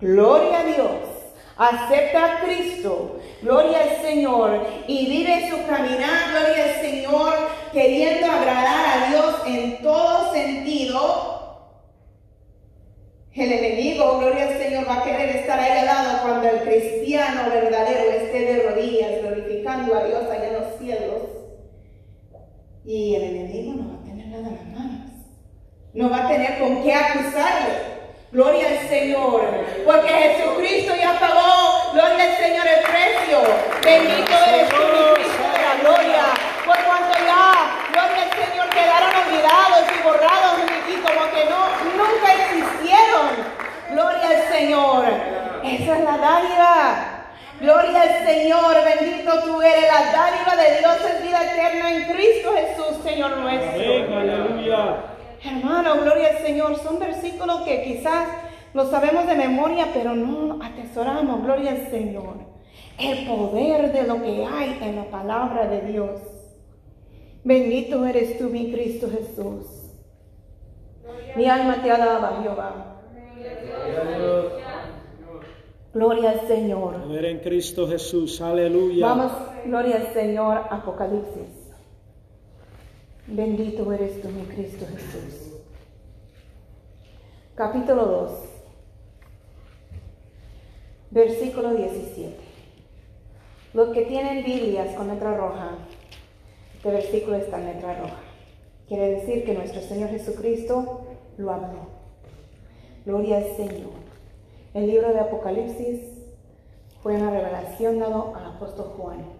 [0.00, 1.15] gloria a Dios,
[1.56, 7.34] acepta a Cristo, gloria al Señor, y vive su caminar, gloria al Señor,
[7.72, 11.36] queriendo agradar a Dios en todo sentido,
[13.36, 17.50] el enemigo, gloria al Señor, va a querer estar ahí al lado cuando el cristiano
[17.50, 21.22] verdadero esté de rodillas, glorificando a Dios allá en los cielos.
[22.86, 25.12] Y el enemigo no va a tener nada en las manos.
[25.92, 27.95] No va a tener con qué acusarle.
[28.36, 29.40] Gloria al Señor.
[29.86, 33.40] Porque Jesucristo ya pagó, gloria al Señor, el precio.
[33.82, 36.24] Bendito eres tú, mi Cristo de la gloria.
[36.66, 41.64] Por cuanto ya, gloria al Señor, quedaron olvidados y borrados y como que no,
[41.96, 43.26] nunca existieron.
[43.92, 45.04] Gloria al Señor.
[45.64, 47.22] Esa es la dádiva.
[47.58, 49.86] Gloria al Señor, bendito tú eres.
[49.90, 53.80] La dádiva de Dios es vida eterna en Cristo Jesús, Señor nuestro.
[53.80, 55.15] Amén, aleluya.
[55.44, 56.76] Hermano, gloria al Señor.
[56.78, 58.28] Son versículos que quizás
[58.74, 61.42] los sabemos de memoria, pero no atesoramos.
[61.42, 62.36] Gloria al Señor.
[62.98, 66.20] El poder de lo que hay en la palabra de Dios.
[67.44, 69.66] Bendito eres tú, mi Cristo Jesús.
[71.36, 72.96] Mi alma te alaba, Jehová.
[75.92, 77.02] Gloria al Señor.
[77.02, 78.40] Poder en Cristo Jesús.
[78.40, 79.06] Aleluya.
[79.06, 79.32] Vamos,
[79.64, 81.55] gloria al Señor, Apocalipsis.
[83.28, 85.52] Bendito eres tú, mi Cristo Jesús.
[87.56, 88.32] Capítulo 2,
[91.10, 92.36] versículo 17.
[93.74, 95.70] Los que tienen Biblias con letra roja,
[96.76, 98.20] este versículo está en letra roja.
[98.86, 101.00] Quiere decir que nuestro Señor Jesucristo
[101.36, 101.88] lo habló.
[103.04, 103.90] Gloria al Señor.
[104.72, 106.00] El libro de Apocalipsis
[107.02, 109.35] fue una revelación dado al apóstol Juan.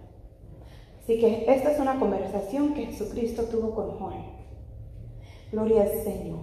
[1.07, 4.25] Así que esta es una conversación que Jesucristo tuvo con Juan.
[5.53, 6.39] Gloria al Señor.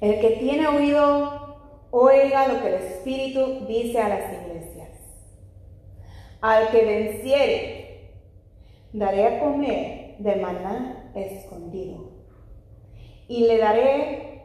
[0.00, 1.56] El que tiene oído,
[1.92, 4.88] Oiga lo que el Espíritu dice a las iglesias.
[6.40, 8.10] Al que venciere,
[8.92, 12.10] daré a comer de maná escondido.
[13.28, 14.42] Y le daré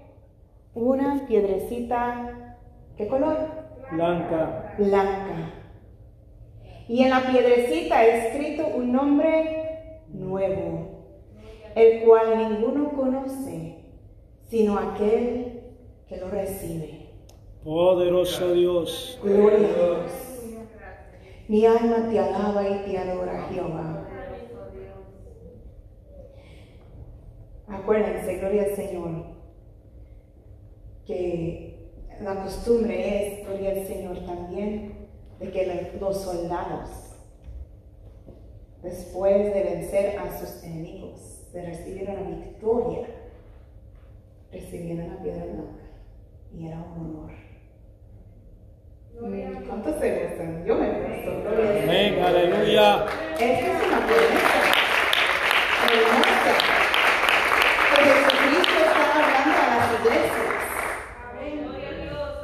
[0.75, 2.59] una piedrecita,
[2.95, 3.39] ¿qué color?
[3.91, 4.75] Blanca.
[4.77, 5.60] Blanca.
[6.87, 11.05] Y en la piedrecita escrito un nombre nuevo,
[11.75, 13.77] el cual ninguno conoce,
[14.49, 15.61] sino aquel
[16.07, 17.09] que lo recibe.
[17.63, 19.19] Poderoso Dios.
[19.23, 20.11] Gloria a Dios.
[21.47, 24.07] Mi alma te alaba y te adora, Jehová.
[27.67, 29.25] Acuérdense, gloria al Señor,
[31.05, 31.89] que
[32.21, 35.00] la costumbre es, gloria al Señor también,
[35.41, 36.89] de que los soldados,
[38.83, 43.07] después de vencer a sus enemigos, de recibir una victoria,
[44.51, 45.81] recibieron la piedra blanca
[46.55, 47.31] y era un honor.
[49.67, 50.65] ¿Cuántos se gustan?
[50.65, 51.31] Yo me gusto.
[51.83, 52.23] Amén.
[52.23, 53.05] Aleluya.
[53.33, 54.61] Esta es una promesa
[55.91, 56.53] hermosa
[57.95, 60.41] que Jesucristo está hablando a las iglesias.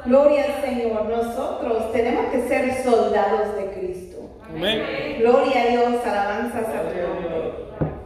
[0.08, 1.04] Gloria al Señor.
[1.04, 4.16] Nosotros tenemos que ser soldados de Cristo.
[4.48, 4.82] Amén.
[5.18, 7.52] Gloria a Dios, alabanzas a nombre.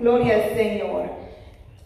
[0.00, 1.04] Gloria al Señor.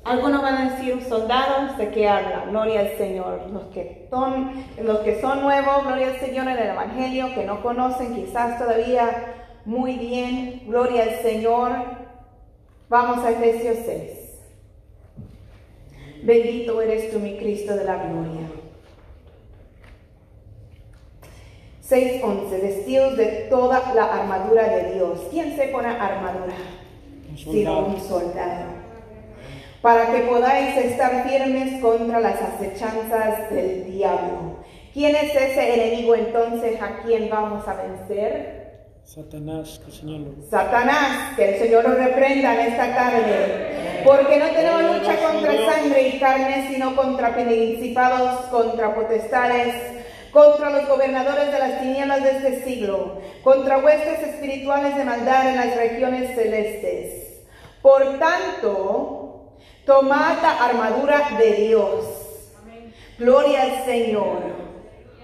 [0.05, 2.47] Algunos van a decir soldados, ¿de qué habla?
[2.49, 3.51] Gloria al Señor.
[3.53, 7.61] Los que son, los que son nuevos, gloria al Señor en el Evangelio, que no
[7.63, 9.35] conocen quizás todavía
[9.67, 11.73] muy bien, gloria al Señor.
[12.89, 14.13] Vamos a Efesios 6.
[16.23, 18.66] Bendito eres tú, mi Cristo de la gloria.
[21.89, 22.63] 6.11.
[22.63, 25.21] Vestidos de toda la armadura de Dios.
[25.31, 26.55] ¿Quién se pone armadura?
[27.31, 27.87] Un Sino soldado.
[27.87, 28.65] un soldado.
[29.83, 34.57] Para que podáis estar firmes contra las acechanzas del diablo.
[34.93, 38.67] ¿Quién es ese enemigo entonces a quien vamos a vencer?
[39.05, 40.49] Satanás, que el Señor lo.
[40.51, 46.09] Satanás, que el Señor lo reprenda en esta tarde, porque no tenemos lucha contra sangre
[46.09, 49.75] y carne, sino contra principados, contra potestades,
[50.33, 55.57] contra los gobernadores de las tinieblas de este siglo, contra huestes espirituales de maldad en
[55.57, 57.27] las regiones celestes.
[57.83, 59.53] Por tanto,
[59.85, 62.05] tomad la armadura de Dios.
[63.19, 64.43] Gloria al Señor.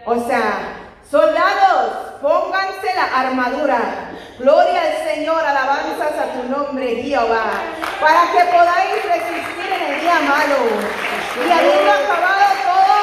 [0.07, 4.11] O sea, soldados, pónganse la armadura.
[4.39, 7.51] Gloria al Señor, alabanzas a tu nombre, Jehová,
[8.01, 10.57] para que podáis resistir en el día malo.
[11.37, 12.97] Y habiendo acabado todo,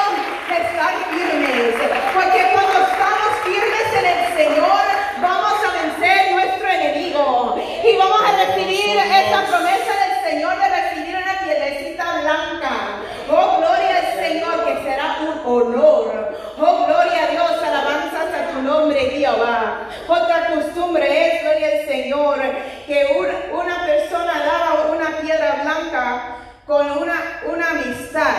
[0.50, 1.29] estar firmes.
[1.64, 4.80] Porque cuando estamos firmes en el Señor,
[5.20, 7.56] vamos a vencer nuestro enemigo.
[7.84, 13.02] Y vamos a recibir esa promesa del Señor de recibir una piedrecita blanca.
[13.30, 16.38] Oh, gloria al Señor, que será un honor.
[16.58, 19.86] Oh, gloria a Dios, alabanzas a tu nombre, Jehová.
[20.08, 22.38] Otra costumbre es, gloria al Señor,
[22.86, 28.34] que un- una persona daba una piedra blanca con una, una amistad.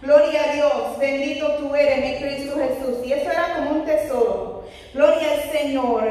[0.00, 3.06] Gloria a Dios, bendito tú eres, mi Cristo Jesús.
[3.06, 4.64] Y eso era como un tesoro.
[4.94, 6.04] Gloria al Señor.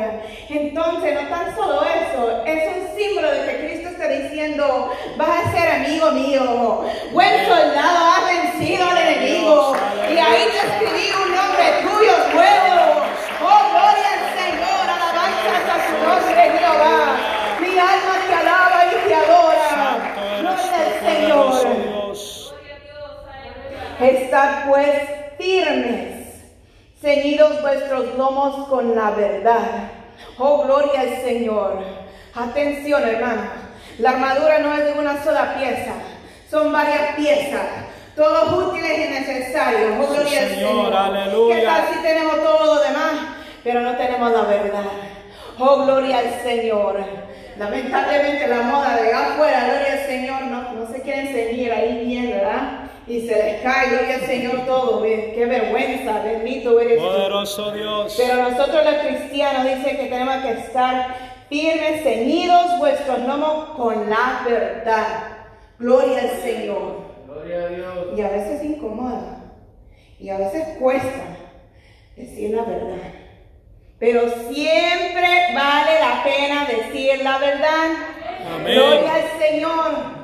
[0.49, 5.51] Entonces, no tan solo eso, es un símbolo de que Cristo está diciendo, vas a
[5.51, 6.83] ser amigo mío.
[7.11, 9.75] Buen soldado, has vencido al enemigo.
[10.09, 13.05] Y ahí te escribí un nombre tuyo nuevo.
[13.43, 16.99] Oh, gloria al Señor, alabanzas a su nombre, Jehová.
[17.59, 19.69] Mi alma te alaba y te adora.
[20.39, 21.53] Gloria al Señor.
[23.99, 24.95] Estad pues
[25.37, 26.10] firmes,
[27.01, 29.89] ceñidos vuestros lomos con la verdad.
[30.37, 31.79] Oh, gloria al Señor.
[32.35, 33.45] Atención, hermanos.
[33.97, 35.93] La armadura no es de una sola pieza,
[36.49, 37.65] son varias piezas.
[38.15, 39.93] Todos útiles y necesarios.
[39.99, 40.93] Oh, gloria al Señor, Señor.
[40.95, 41.55] aleluya.
[41.55, 43.11] ¿Qué tal si tenemos todo lo demás,
[43.63, 44.83] pero no tenemos la verdad?
[45.59, 47.03] Oh, gloria al Señor.
[47.57, 52.31] Lamentablemente la moda de afuera, gloria al Señor, no, no se quieren ceñir ahí bien,
[52.31, 52.80] ¿verdad?
[53.07, 55.01] Y se les cae, gloria al Señor, todo.
[55.01, 57.03] Qué vergüenza, bendito eres tú.
[57.03, 58.15] Poderoso Dios.
[58.17, 61.15] Pero nosotros los cristianos dice que tenemos que estar
[61.49, 65.37] firmes, ceñidos vuestros lomos con la verdad.
[65.79, 67.01] Gloria al Señor.
[67.25, 68.07] Gloria a Dios.
[68.15, 69.37] Y a veces incomoda.
[70.19, 71.23] Y a veces cuesta
[72.15, 72.97] decir la verdad.
[73.99, 74.21] Pero
[74.51, 77.89] siempre vale la pena decir la verdad.
[78.55, 78.73] Amén.
[78.75, 80.20] Gloria al Señor.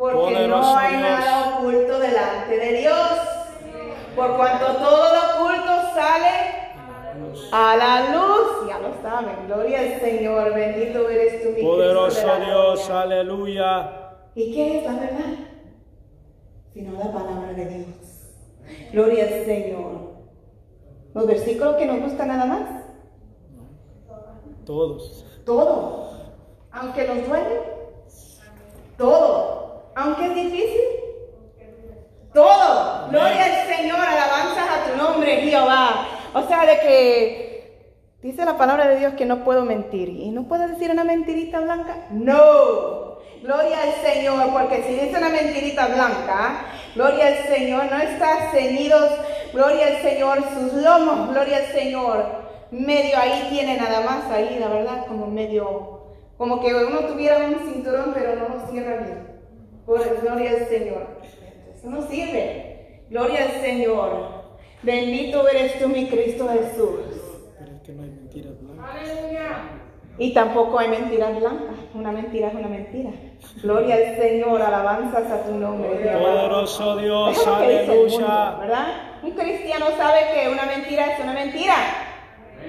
[0.00, 1.02] Porque no hay Dios.
[1.02, 3.10] nada oculto delante de Dios.
[4.16, 6.70] Por cuanto todo lo oculto sale
[7.52, 8.66] a la luz.
[8.66, 9.46] Ya lo saben.
[9.46, 10.54] Gloria al Señor.
[10.54, 12.86] Bendito eres tú, mi Poderoso Dios.
[12.86, 13.00] gloria.
[13.02, 13.92] Aleluya.
[14.34, 15.34] ¿Y qué es la verdad?
[16.72, 17.86] Sino la palabra de Dios.
[18.92, 20.00] Gloria al Señor.
[21.12, 22.62] Los versículos que nos gustan nada más.
[24.64, 25.26] Todos.
[25.44, 26.10] Todo.
[26.72, 27.60] Aunque nos duele.
[28.96, 29.59] Todo.
[29.94, 30.80] Aunque es difícil.
[32.32, 33.08] Todo.
[33.10, 34.00] Gloria al Señor.
[34.00, 36.06] Alabanzas a tu nombre, Jehová.
[36.34, 37.90] O sea, de que
[38.22, 40.08] dice la palabra de Dios que no puedo mentir.
[40.08, 42.06] ¿Y no puedo decir una mentirita blanca?
[42.10, 43.10] No.
[43.42, 49.10] Gloria al Señor, porque si dice una mentirita blanca, gloria al Señor, no está ceñidos,
[49.54, 52.26] gloria al Señor, sus lomos, gloria al Señor,
[52.70, 56.02] medio ahí tiene nada más ahí, la verdad, como medio,
[56.36, 59.29] como que uno tuviera un cinturón, pero no lo cierra bien.
[59.90, 61.06] Por- Gloria al Señor.
[61.74, 63.02] Eso no sirve.
[63.10, 64.10] Gloria al Señor.
[64.84, 67.00] Bendito eres tú, mi Cristo Jesús.
[67.58, 69.00] Pero es que no hay mentiras blancas.
[70.16, 71.76] Y tampoco hay mentiras blancas.
[71.92, 73.10] Una mentira es una mentira.
[73.64, 75.88] Gloria al Señor, alabanzas a tu nombre.
[75.88, 78.56] Poderoso Dios, aleluya.
[78.60, 78.86] ¿verdad?
[79.24, 81.74] Un cristiano sabe que una mentira es una mentira.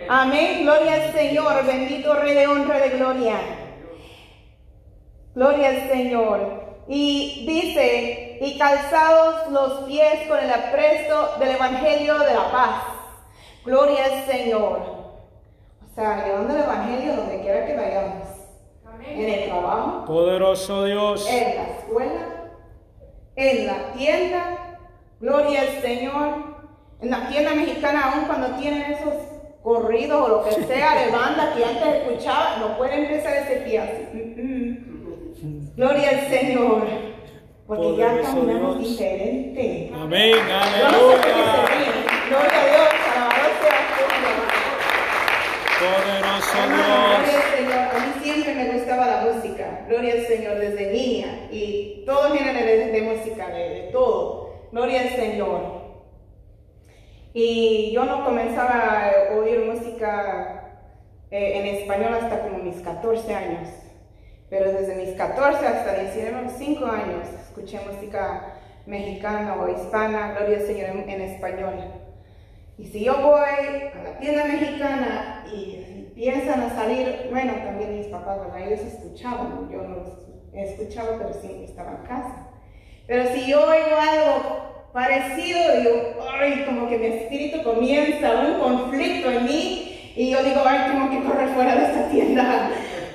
[0.09, 0.63] Amén.
[0.63, 1.65] Gloria al Señor.
[1.67, 3.35] Bendito Rey de honra de gloria.
[5.35, 6.70] Gloria al Señor.
[6.93, 12.83] Y dice, y calzados los pies con el apresto del Evangelio de la paz.
[13.63, 14.79] Gloria al Señor.
[15.89, 18.27] O sea, llevando el Evangelio donde quiera que vayamos.
[19.07, 21.25] En el trabajo, Poderoso Dios.
[21.29, 22.51] en la escuela,
[23.37, 24.77] en la tienda,
[25.21, 26.35] gloria al Señor,
[26.99, 29.13] en la tienda mexicana, aún cuando tienen esos
[29.63, 33.79] corridos o lo que sea de banda que antes escuchaba, no pueden empezar ese pie
[33.79, 34.30] así.
[35.81, 36.83] Gloria al Señor,
[37.65, 38.89] porque ya caminamos Dios.
[38.91, 39.91] diferente.
[39.95, 41.65] Amén, aleluya.
[42.29, 43.79] Gloria a Dios, alabado sea
[44.21, 44.61] nombre.
[45.81, 47.33] Poderoso Dios.
[47.33, 47.95] al Señor.
[47.95, 49.85] A mí siempre me gustaba la música.
[49.89, 51.47] Gloria al Señor desde niña.
[51.49, 54.67] Y todo género de, de música, de, de todo.
[54.71, 55.81] Gloria al Señor.
[57.33, 60.77] Y yo no comenzaba a oír música
[61.31, 63.80] eh, en español hasta como mis 14 años.
[64.51, 70.89] Pero desde mis 14 hasta 5 años escuché música mexicana o hispana, gloria al Señor,
[70.89, 71.73] en, español.
[72.77, 78.07] Y si yo voy a la tienda mexicana y empiezan a salir, bueno, también mis
[78.07, 78.67] papás, ¿verdad?
[78.67, 80.03] Ellos escuchaban, yo no
[80.53, 82.49] escuchaba, pero sí estaba en casa.
[83.07, 89.31] Pero si yo oigo algo parecido, digo, ay, como que mi espíritu comienza un conflicto
[89.31, 92.71] en mí y yo digo, ay, tengo que correr fuera de esta tienda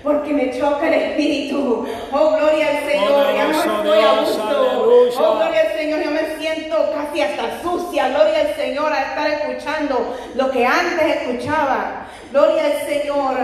[0.07, 1.85] porque me choca el espíritu.
[2.13, 5.19] Oh, gloria al Señor, ya no estoy a gusto.
[5.19, 8.11] Oh, gloria al Señor, yo me siento casi hasta sucia.
[8.11, 12.07] Gloria al Señor a estar escuchando lo que antes escuchaba.
[12.31, 13.35] Gloria al Señor.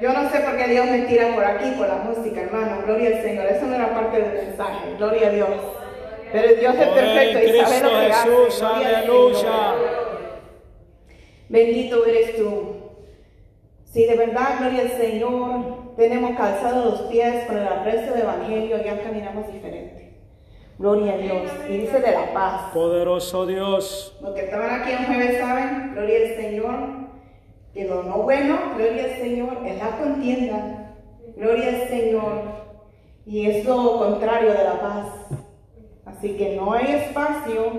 [0.00, 2.82] Yo no sé por qué Dios me tira por aquí, por la música, hermano.
[2.86, 3.46] Gloria al Señor.
[3.46, 4.94] Eso no era parte del mensaje.
[4.98, 5.48] Gloria a Dios.
[6.30, 8.28] Pero Dios es perfecto y sabe lo que hace.
[8.28, 9.38] Gloria al aleluya.
[9.38, 10.06] Señor.
[11.48, 12.75] Bendito eres tú.
[13.96, 18.76] Si de verdad, gloria al Señor, tenemos calzado los pies con el aprecio del Evangelio,
[18.84, 20.18] ya caminamos diferente.
[20.78, 21.50] Gloria a Dios.
[21.66, 22.72] Y dice de la paz.
[22.74, 24.18] Poderoso Dios.
[24.20, 26.74] Los que estaban aquí en jueves saben, gloria al Señor,
[27.72, 30.94] que lo no bueno, gloria al Señor, es la contienda.
[31.34, 32.42] Gloria al Señor.
[33.24, 35.06] Y es lo contrario de la paz.
[36.04, 37.72] Así que no hay espacio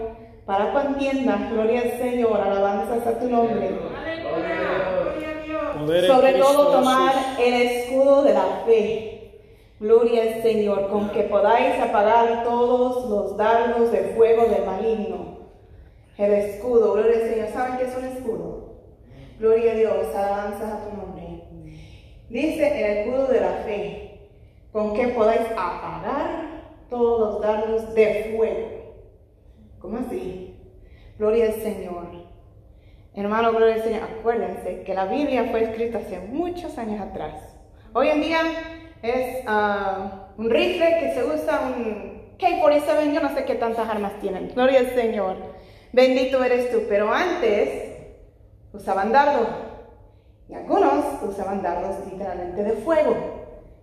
[0.47, 1.47] para contienda.
[1.51, 2.41] Gloria al Señor.
[2.41, 3.70] Alabanzas a tu nombre.
[5.80, 7.40] Poder Sobre todo tomar Jesús.
[7.40, 9.14] el escudo de la fe.
[9.80, 15.38] Gloria al Señor, con que podáis apagar todos los dardos de fuego del maligno.
[16.18, 17.48] El escudo, gloria al Señor.
[17.50, 18.74] ¿Saben qué es un escudo?
[19.40, 21.44] Gloria a Dios, alabanzas a tu nombre.
[22.30, 24.30] Dice el escudo de la fe,
[24.72, 26.48] con que podáis apagar
[26.90, 28.68] todos los dardos de fuego.
[29.80, 30.56] ¿Cómo así?
[31.20, 32.27] Gloria al Señor.
[33.18, 37.34] Hermano, gloria al Señor, acuérdense que la Biblia fue escrita hace muchos años atrás.
[37.91, 38.41] Hoy en día
[39.01, 44.20] es ah, un rifle que se usa, un K-47, yo no sé qué tantas armas
[44.22, 44.49] tienen.
[44.53, 45.36] Gloria al Señor.
[45.93, 46.84] Bendito eres tú.
[46.88, 47.95] Pero antes
[48.72, 49.47] usaban dardos.
[50.47, 53.15] Y algunos usaban dardos literalmente de fuego.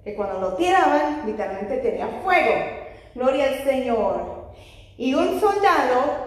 [0.04, 2.54] Que cuando lo tiraban, literalmente tenía fuego.
[3.16, 4.52] Gloria al Señor.
[4.96, 6.23] Y un soldado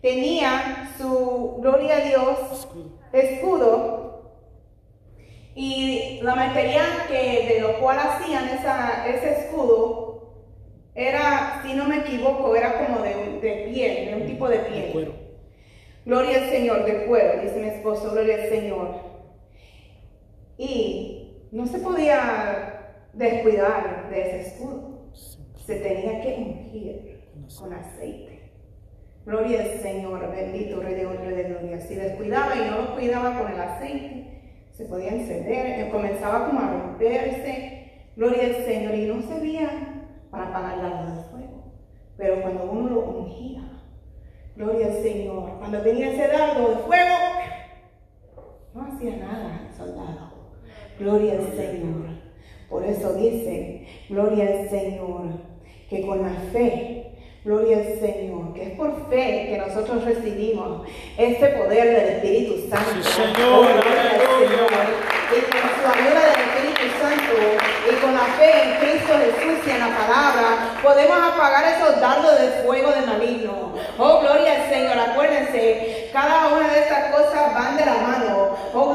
[0.00, 2.68] tenía su, gloria a Dios,
[3.12, 4.00] escudo.
[5.54, 10.10] Y la material que, de lo cual hacían esa, ese escudo
[10.94, 14.92] era, si no me equivoco, era como de, de piel, de un tipo de piel.
[14.92, 15.12] Cuero.
[16.06, 18.94] Gloria al Señor, de cuero, dice mi esposo, gloria al Señor.
[20.56, 25.10] Y no se podía descuidar de ese escudo.
[25.66, 27.20] Se tenía que ungir
[27.58, 28.39] con aceite.
[29.30, 31.78] Gloria al Señor, bendito Rey de Honra de Gloria.
[31.78, 34.26] Si descuidaba y no lo cuidaba con el aceite,
[34.72, 38.08] se podía encender, eh, comenzaba como a romperse.
[38.16, 39.70] Gloria al Señor, y no servía
[40.32, 41.64] para apagar la luz de fuego.
[42.16, 43.62] Pero cuando uno lo ungía,
[44.56, 47.14] gloria al Señor, cuando tenía ese dardo de fuego,
[48.74, 50.32] no hacía nada el soldado.
[50.98, 52.06] Gloria al Señor.
[52.68, 55.22] Por eso dice, gloria al Señor,
[55.88, 56.99] que con la fe
[57.42, 60.86] Gloria al Señor, que es por fe que nosotros recibimos
[61.16, 63.02] este poder del Espíritu Santo.
[63.02, 64.20] Sí, Señor, Oh, gloria al.
[64.20, 64.70] Señor.
[65.30, 67.32] Y con su ayuda del Espíritu Santo
[67.90, 70.48] y con la fe en Cristo Jesús y en la palabra,
[70.82, 73.72] podemos apagar esos dardos de fuego de maligno.
[73.96, 74.98] Oh, gloria al Señor.
[74.98, 78.50] Acuérdense, cada una de estas cosas van de la mano.
[78.74, 78.89] Oh,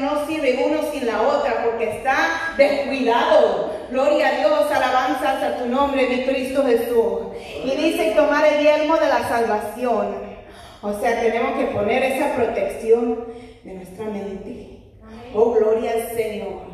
[0.00, 3.70] No sirve uno sin la otra porque está descuidado.
[3.90, 7.20] Gloria a Dios, alabanzas a tu nombre, mi Cristo Jesús.
[7.64, 10.28] Y dice tomar el yelmo de la salvación.
[10.82, 13.24] O sea, tenemos que poner esa protección
[13.64, 14.82] de nuestra mente.
[15.34, 16.68] Oh, gloria al Señor.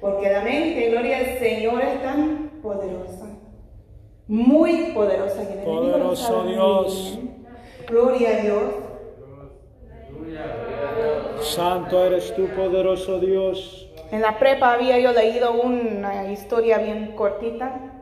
[0.00, 3.26] Porque la mente, gloria al Señor, es tan poderosa.
[4.26, 5.42] Muy poderosa.
[5.42, 7.12] y Poderoso Dios.
[7.16, 7.46] bien.
[7.86, 8.62] Gloria a Dios.
[10.10, 10.83] Gloria a Dios.
[11.40, 13.90] Santo eres tú, poderoso Dios.
[14.10, 17.94] En la prepa había yo leído una historia bien cortita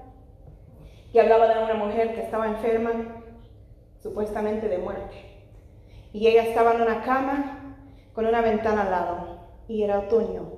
[1.13, 2.93] que hablaba de una mujer que estaba enferma,
[4.03, 5.15] supuestamente de muerte.
[6.13, 7.77] Y ella estaba en una cama
[8.13, 10.53] con una ventana al lado y era otoño.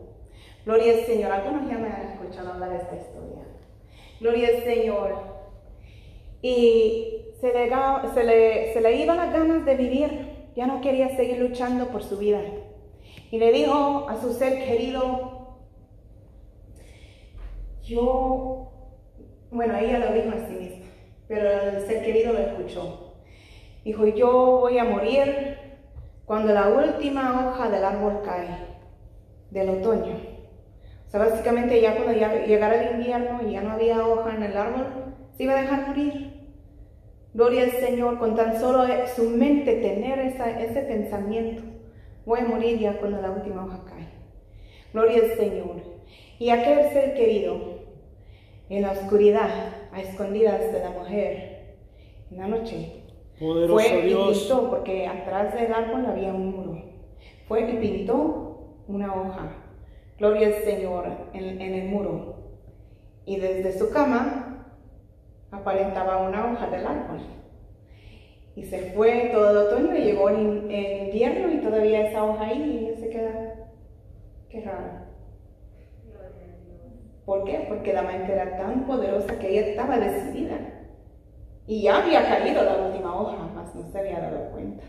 [0.65, 1.31] Gloria al Señor.
[1.31, 3.45] Algunos ya me han escuchado hablar de esta historia.
[4.21, 5.15] Gloria al Señor.
[6.41, 10.51] Y se le, iban las ganas de vivir.
[10.57, 12.41] Ya no quería seguir luchando por su vida.
[13.31, 15.35] Y le dijo a su ser querido,
[17.83, 18.71] yo,
[19.51, 20.87] bueno, ella lo dijo a sí misma,
[21.29, 23.15] pero el ser querido lo escuchó.
[23.85, 25.59] Dijo, yo voy a morir
[26.25, 28.49] cuando la última hoja del árbol cae,
[29.51, 30.15] del otoño.
[31.07, 34.43] O sea, básicamente ya cuando ya llegara el invierno y ya no había hoja en
[34.43, 34.87] el árbol,
[35.37, 36.49] se iba a dejar morir.
[37.35, 41.74] Gloria al Señor, con tan solo su mente tener ese pensamiento.
[42.27, 44.09] Voy a morir ya cuando la última hoja cae.
[44.93, 45.83] Gloria al Señor.
[46.39, 47.59] Y aquel ser querido,
[48.69, 49.51] en la oscuridad,
[49.93, 51.77] a escondidas de la mujer,
[52.31, 53.03] en la noche,
[53.39, 54.39] Poderoso fue y Dios.
[54.39, 56.83] pintó, porque atrás del árbol había un muro.
[57.47, 59.53] Fue y pintó una hoja.
[60.19, 62.37] Gloria al Señor en, en el muro.
[63.27, 64.67] Y desde su cama
[65.51, 67.19] aparentaba una hoja del árbol.
[68.57, 72.25] Y se fue todo el otoño y llegó el, in- el invierno y todavía esa
[72.25, 73.55] hoja ahí y se queda.
[74.49, 75.05] Qué raro.
[77.25, 77.65] ¿Por qué?
[77.69, 80.57] Porque la mente era tan poderosa que ella estaba decidida.
[81.67, 84.85] Y ya había caído la última hoja, mas no se había dado cuenta.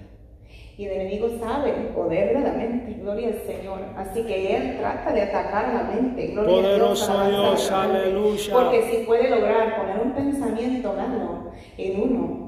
[0.78, 3.80] Y el enemigo sabe el poder de la mente, gloria al Señor.
[3.96, 7.42] Así que él trata de atacar la mente, gloria Poderoso a Dios.
[7.52, 8.54] Dios, aleluya.
[8.54, 12.45] Porque si puede lograr poner un pensamiento malo en uno,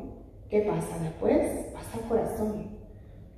[0.49, 0.97] ¿qué pasa?
[1.03, 2.77] Después pasa al corazón.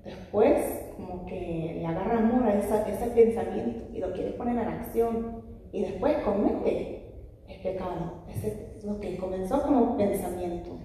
[0.04, 0.58] Después,
[0.96, 5.44] como que le agarra amor a esa- ese pensamiento y lo quiere poner en acción.
[5.72, 7.12] Y después comete
[7.48, 8.24] el pecado.
[8.30, 8.48] Ese
[8.78, 10.78] es lo que comenzó como pensamiento.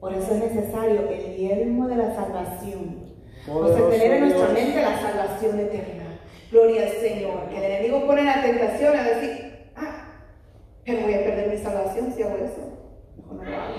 [0.00, 3.08] Por eso es necesario el yelmo de la salvación.
[3.50, 6.20] O sea, tener en nuestra mente la salvación eterna.
[6.50, 7.48] Gloria al Señor.
[7.48, 10.20] Que el enemigo pone la tentación a decir, ah,
[10.84, 12.78] pero voy a perder mi salvación si hago eso.
[13.16, 13.74] Mejor no lo hago.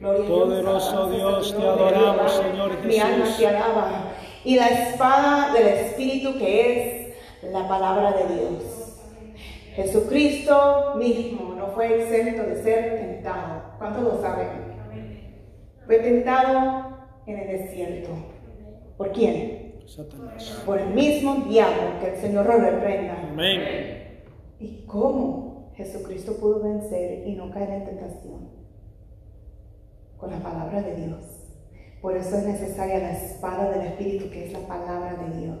[0.00, 2.32] Gloria a Dios, Poderoso Dios, te adoramos.
[2.32, 3.38] Señor Mi alma Jesús.
[3.38, 4.12] te alaba.
[4.44, 9.00] Y la espada del Espíritu que es la palabra de Dios.
[9.74, 13.62] Jesucristo mismo no fue exento de ser tentado.
[13.78, 14.48] ¿Cuántos lo saben?
[15.86, 18.10] Fue tentado en el desierto.
[18.96, 19.74] ¿Por quién?
[19.86, 20.62] Satanás.
[20.64, 23.18] Por el mismo diablo que el Señor lo reprenda.
[23.30, 24.22] Amén.
[24.60, 28.53] ¿Y cómo Jesucristo pudo vencer y no caer en tentación?
[30.18, 31.18] Con la palabra de Dios.
[32.00, 35.58] Por eso es necesaria la espada del Espíritu, que es la palabra de Dios.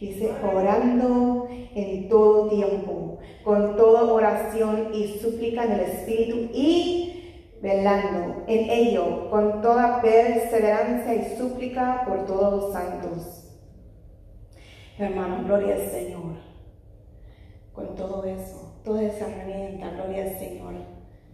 [0.00, 7.16] Dice, orando en todo tiempo, con toda oración y súplica en el Espíritu y
[7.62, 13.44] velando en ello con toda perseverancia y súplica por todos los santos.
[14.98, 16.36] Hermano, gloria al Señor.
[17.72, 20.74] Con todo eso, toda esa herramienta, gloria al Señor,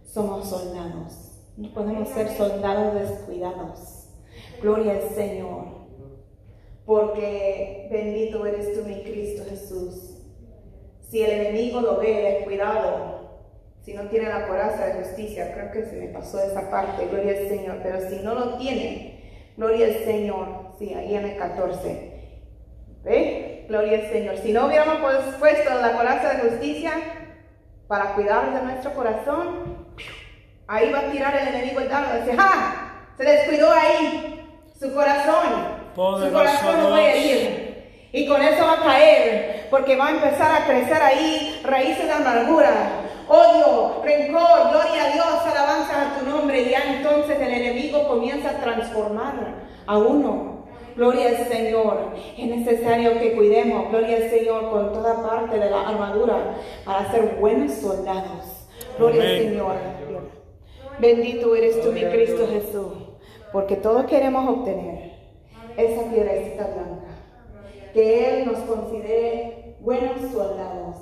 [0.05, 1.32] somos soldados.
[1.55, 4.09] No podemos ser soldados descuidados.
[4.61, 5.65] Gloria al Señor.
[6.85, 10.19] Porque bendito eres tú, mi Cristo Jesús.
[11.01, 13.13] Si el enemigo lo ve descuidado,
[13.81, 17.37] Si no tiene la coraza de justicia, creo que se me pasó esa parte, gloria
[17.37, 17.79] al Señor.
[17.83, 20.47] Pero si no lo tiene, gloria al Señor.
[20.79, 22.13] Sí, ahí en el 14.
[23.03, 23.65] ¿Ve?
[23.67, 24.37] Gloria al Señor.
[24.37, 26.93] Si no hubiéramos pues puesto la coraza de justicia
[27.87, 29.82] para cuidar de nuestro corazón,
[30.67, 32.93] ahí va a tirar el enemigo el dardo y decir, ¡ah!
[33.17, 34.47] Se descuidó ahí
[34.79, 35.83] su corazón.
[35.95, 37.73] Poderoso su corazón no va a herir.
[38.11, 42.11] Y con eso va a caer, porque va a empezar a crecer ahí raíces de
[42.11, 42.71] amargura,
[43.27, 46.61] odio, rencor, gloria a Dios, alabanza a tu nombre.
[46.61, 49.33] Y ya entonces el enemigo comienza a transformar
[49.87, 50.53] a uno.
[50.95, 52.11] Gloria al Señor.
[52.37, 56.55] Es necesario que cuidemos, gloria al Señor, con toda parte de la armadura
[56.85, 58.67] para ser buenos soldados.
[58.99, 59.43] Gloria al Amén.
[59.49, 59.75] Señor.
[60.99, 62.93] Bendito eres tú, mi Cristo Jesús,
[63.51, 65.13] porque todos queremos obtener
[65.77, 67.07] esa piedrecita blanca.
[67.93, 70.95] Que Él nos considere buenos soldados.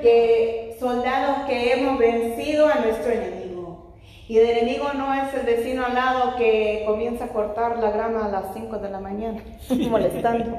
[0.00, 3.94] Que soldados que hemos vencido a nuestro enemigo.
[4.28, 8.26] Y el enemigo no es el vecino al lado que comienza a cortar la grama
[8.26, 9.42] a las 5 de la mañana,
[9.90, 10.56] molestando.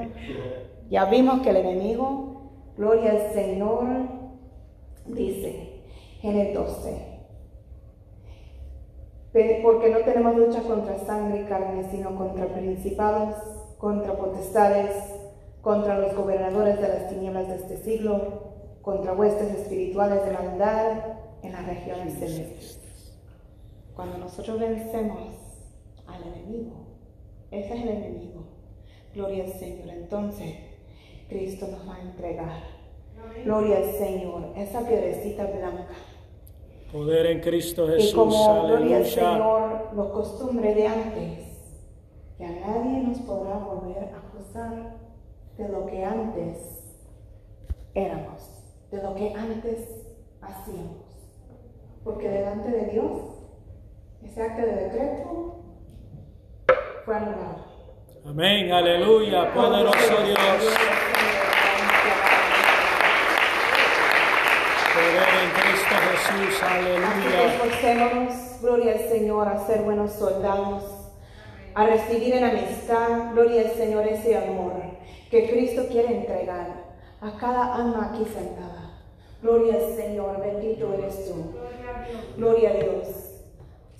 [0.90, 3.84] Ya vimos que el enemigo, gloria al Señor,
[5.06, 5.82] dice
[6.22, 7.13] en el 12.
[9.34, 13.34] Porque no tenemos lucha contra sangre y carne, sino contra principados,
[13.78, 14.94] contra potestades,
[15.60, 21.50] contra los gobernadores de las tinieblas de este siglo, contra huestes espirituales de maldad en
[21.50, 22.78] las regiones celestes.
[23.96, 25.34] Cuando nosotros vencemos
[26.06, 26.86] al enemigo,
[27.50, 28.44] ese es el enemigo,
[29.12, 30.54] gloria al Señor, entonces
[31.28, 32.62] Cristo nos va a entregar,
[33.44, 36.13] gloria al Señor, esa piedrecita blanca.
[36.94, 38.14] Poder en Cristo Jesús.
[38.14, 39.04] como gloria al.
[39.04, 41.40] Señor, lo costumbre de antes,
[42.38, 44.94] que a nadie nos podrá volver a acusar
[45.58, 46.56] de lo que antes
[47.94, 48.48] éramos,
[48.92, 49.88] de lo que antes
[50.40, 51.02] hacíamos.
[52.04, 53.22] Porque delante de Dios,
[54.22, 55.64] ese acto de decreto
[57.04, 57.64] fue anulado.
[58.24, 58.70] Amén.
[58.70, 59.52] Aleluya.
[59.52, 60.76] Poderoso Dios.
[64.94, 66.60] Poder en Cristo Jesús.
[68.60, 70.84] Gloria al Señor, a ser buenos soldados,
[71.74, 74.72] a recibir en amistad, gloria al Señor, ese amor
[75.30, 76.84] que Cristo quiere entregar
[77.20, 79.02] a cada alma aquí sentada.
[79.42, 81.52] Gloria al Señor, bendito eres tú.
[82.38, 83.42] Gloria a Dios.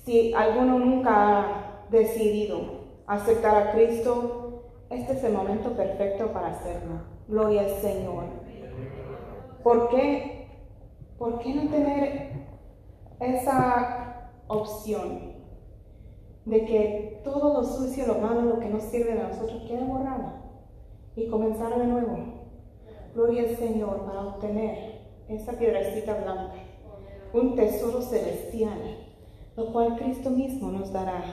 [0.04, 7.02] Si alguno nunca ha decidido aceptar a Cristo, este es el momento perfecto para hacerlo.
[7.28, 8.24] Gloria al Señor.
[9.62, 10.43] ¿Por qué?
[11.24, 12.32] ¿Por qué no tener
[13.18, 15.32] esa opción
[16.44, 20.34] de que todo lo sucio, lo malo, lo que no sirve de nosotros quede borrado
[21.16, 22.18] y comenzar de nuevo?
[23.14, 26.56] Gloria al Señor para obtener esa piedrecita blanca,
[27.32, 28.78] un tesoro celestial,
[29.56, 31.24] lo cual Cristo mismo nos dará.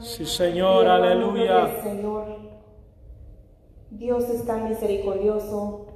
[0.00, 0.86] Sí, Señor.
[0.86, 1.64] Aleluya.
[1.64, 2.26] al Señor,
[3.88, 5.86] Dios es tan misericordioso.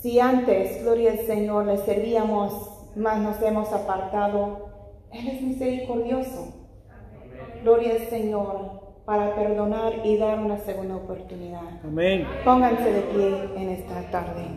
[0.00, 4.68] Si antes, gloria al Señor, le servíamos, mas nos hemos apartado,
[5.12, 6.54] Él es misericordioso.
[7.62, 11.62] Gloria al Señor para perdonar y dar una segunda oportunidad.
[11.82, 12.26] Amén.
[12.44, 14.42] Pónganse de pie en esta tarde.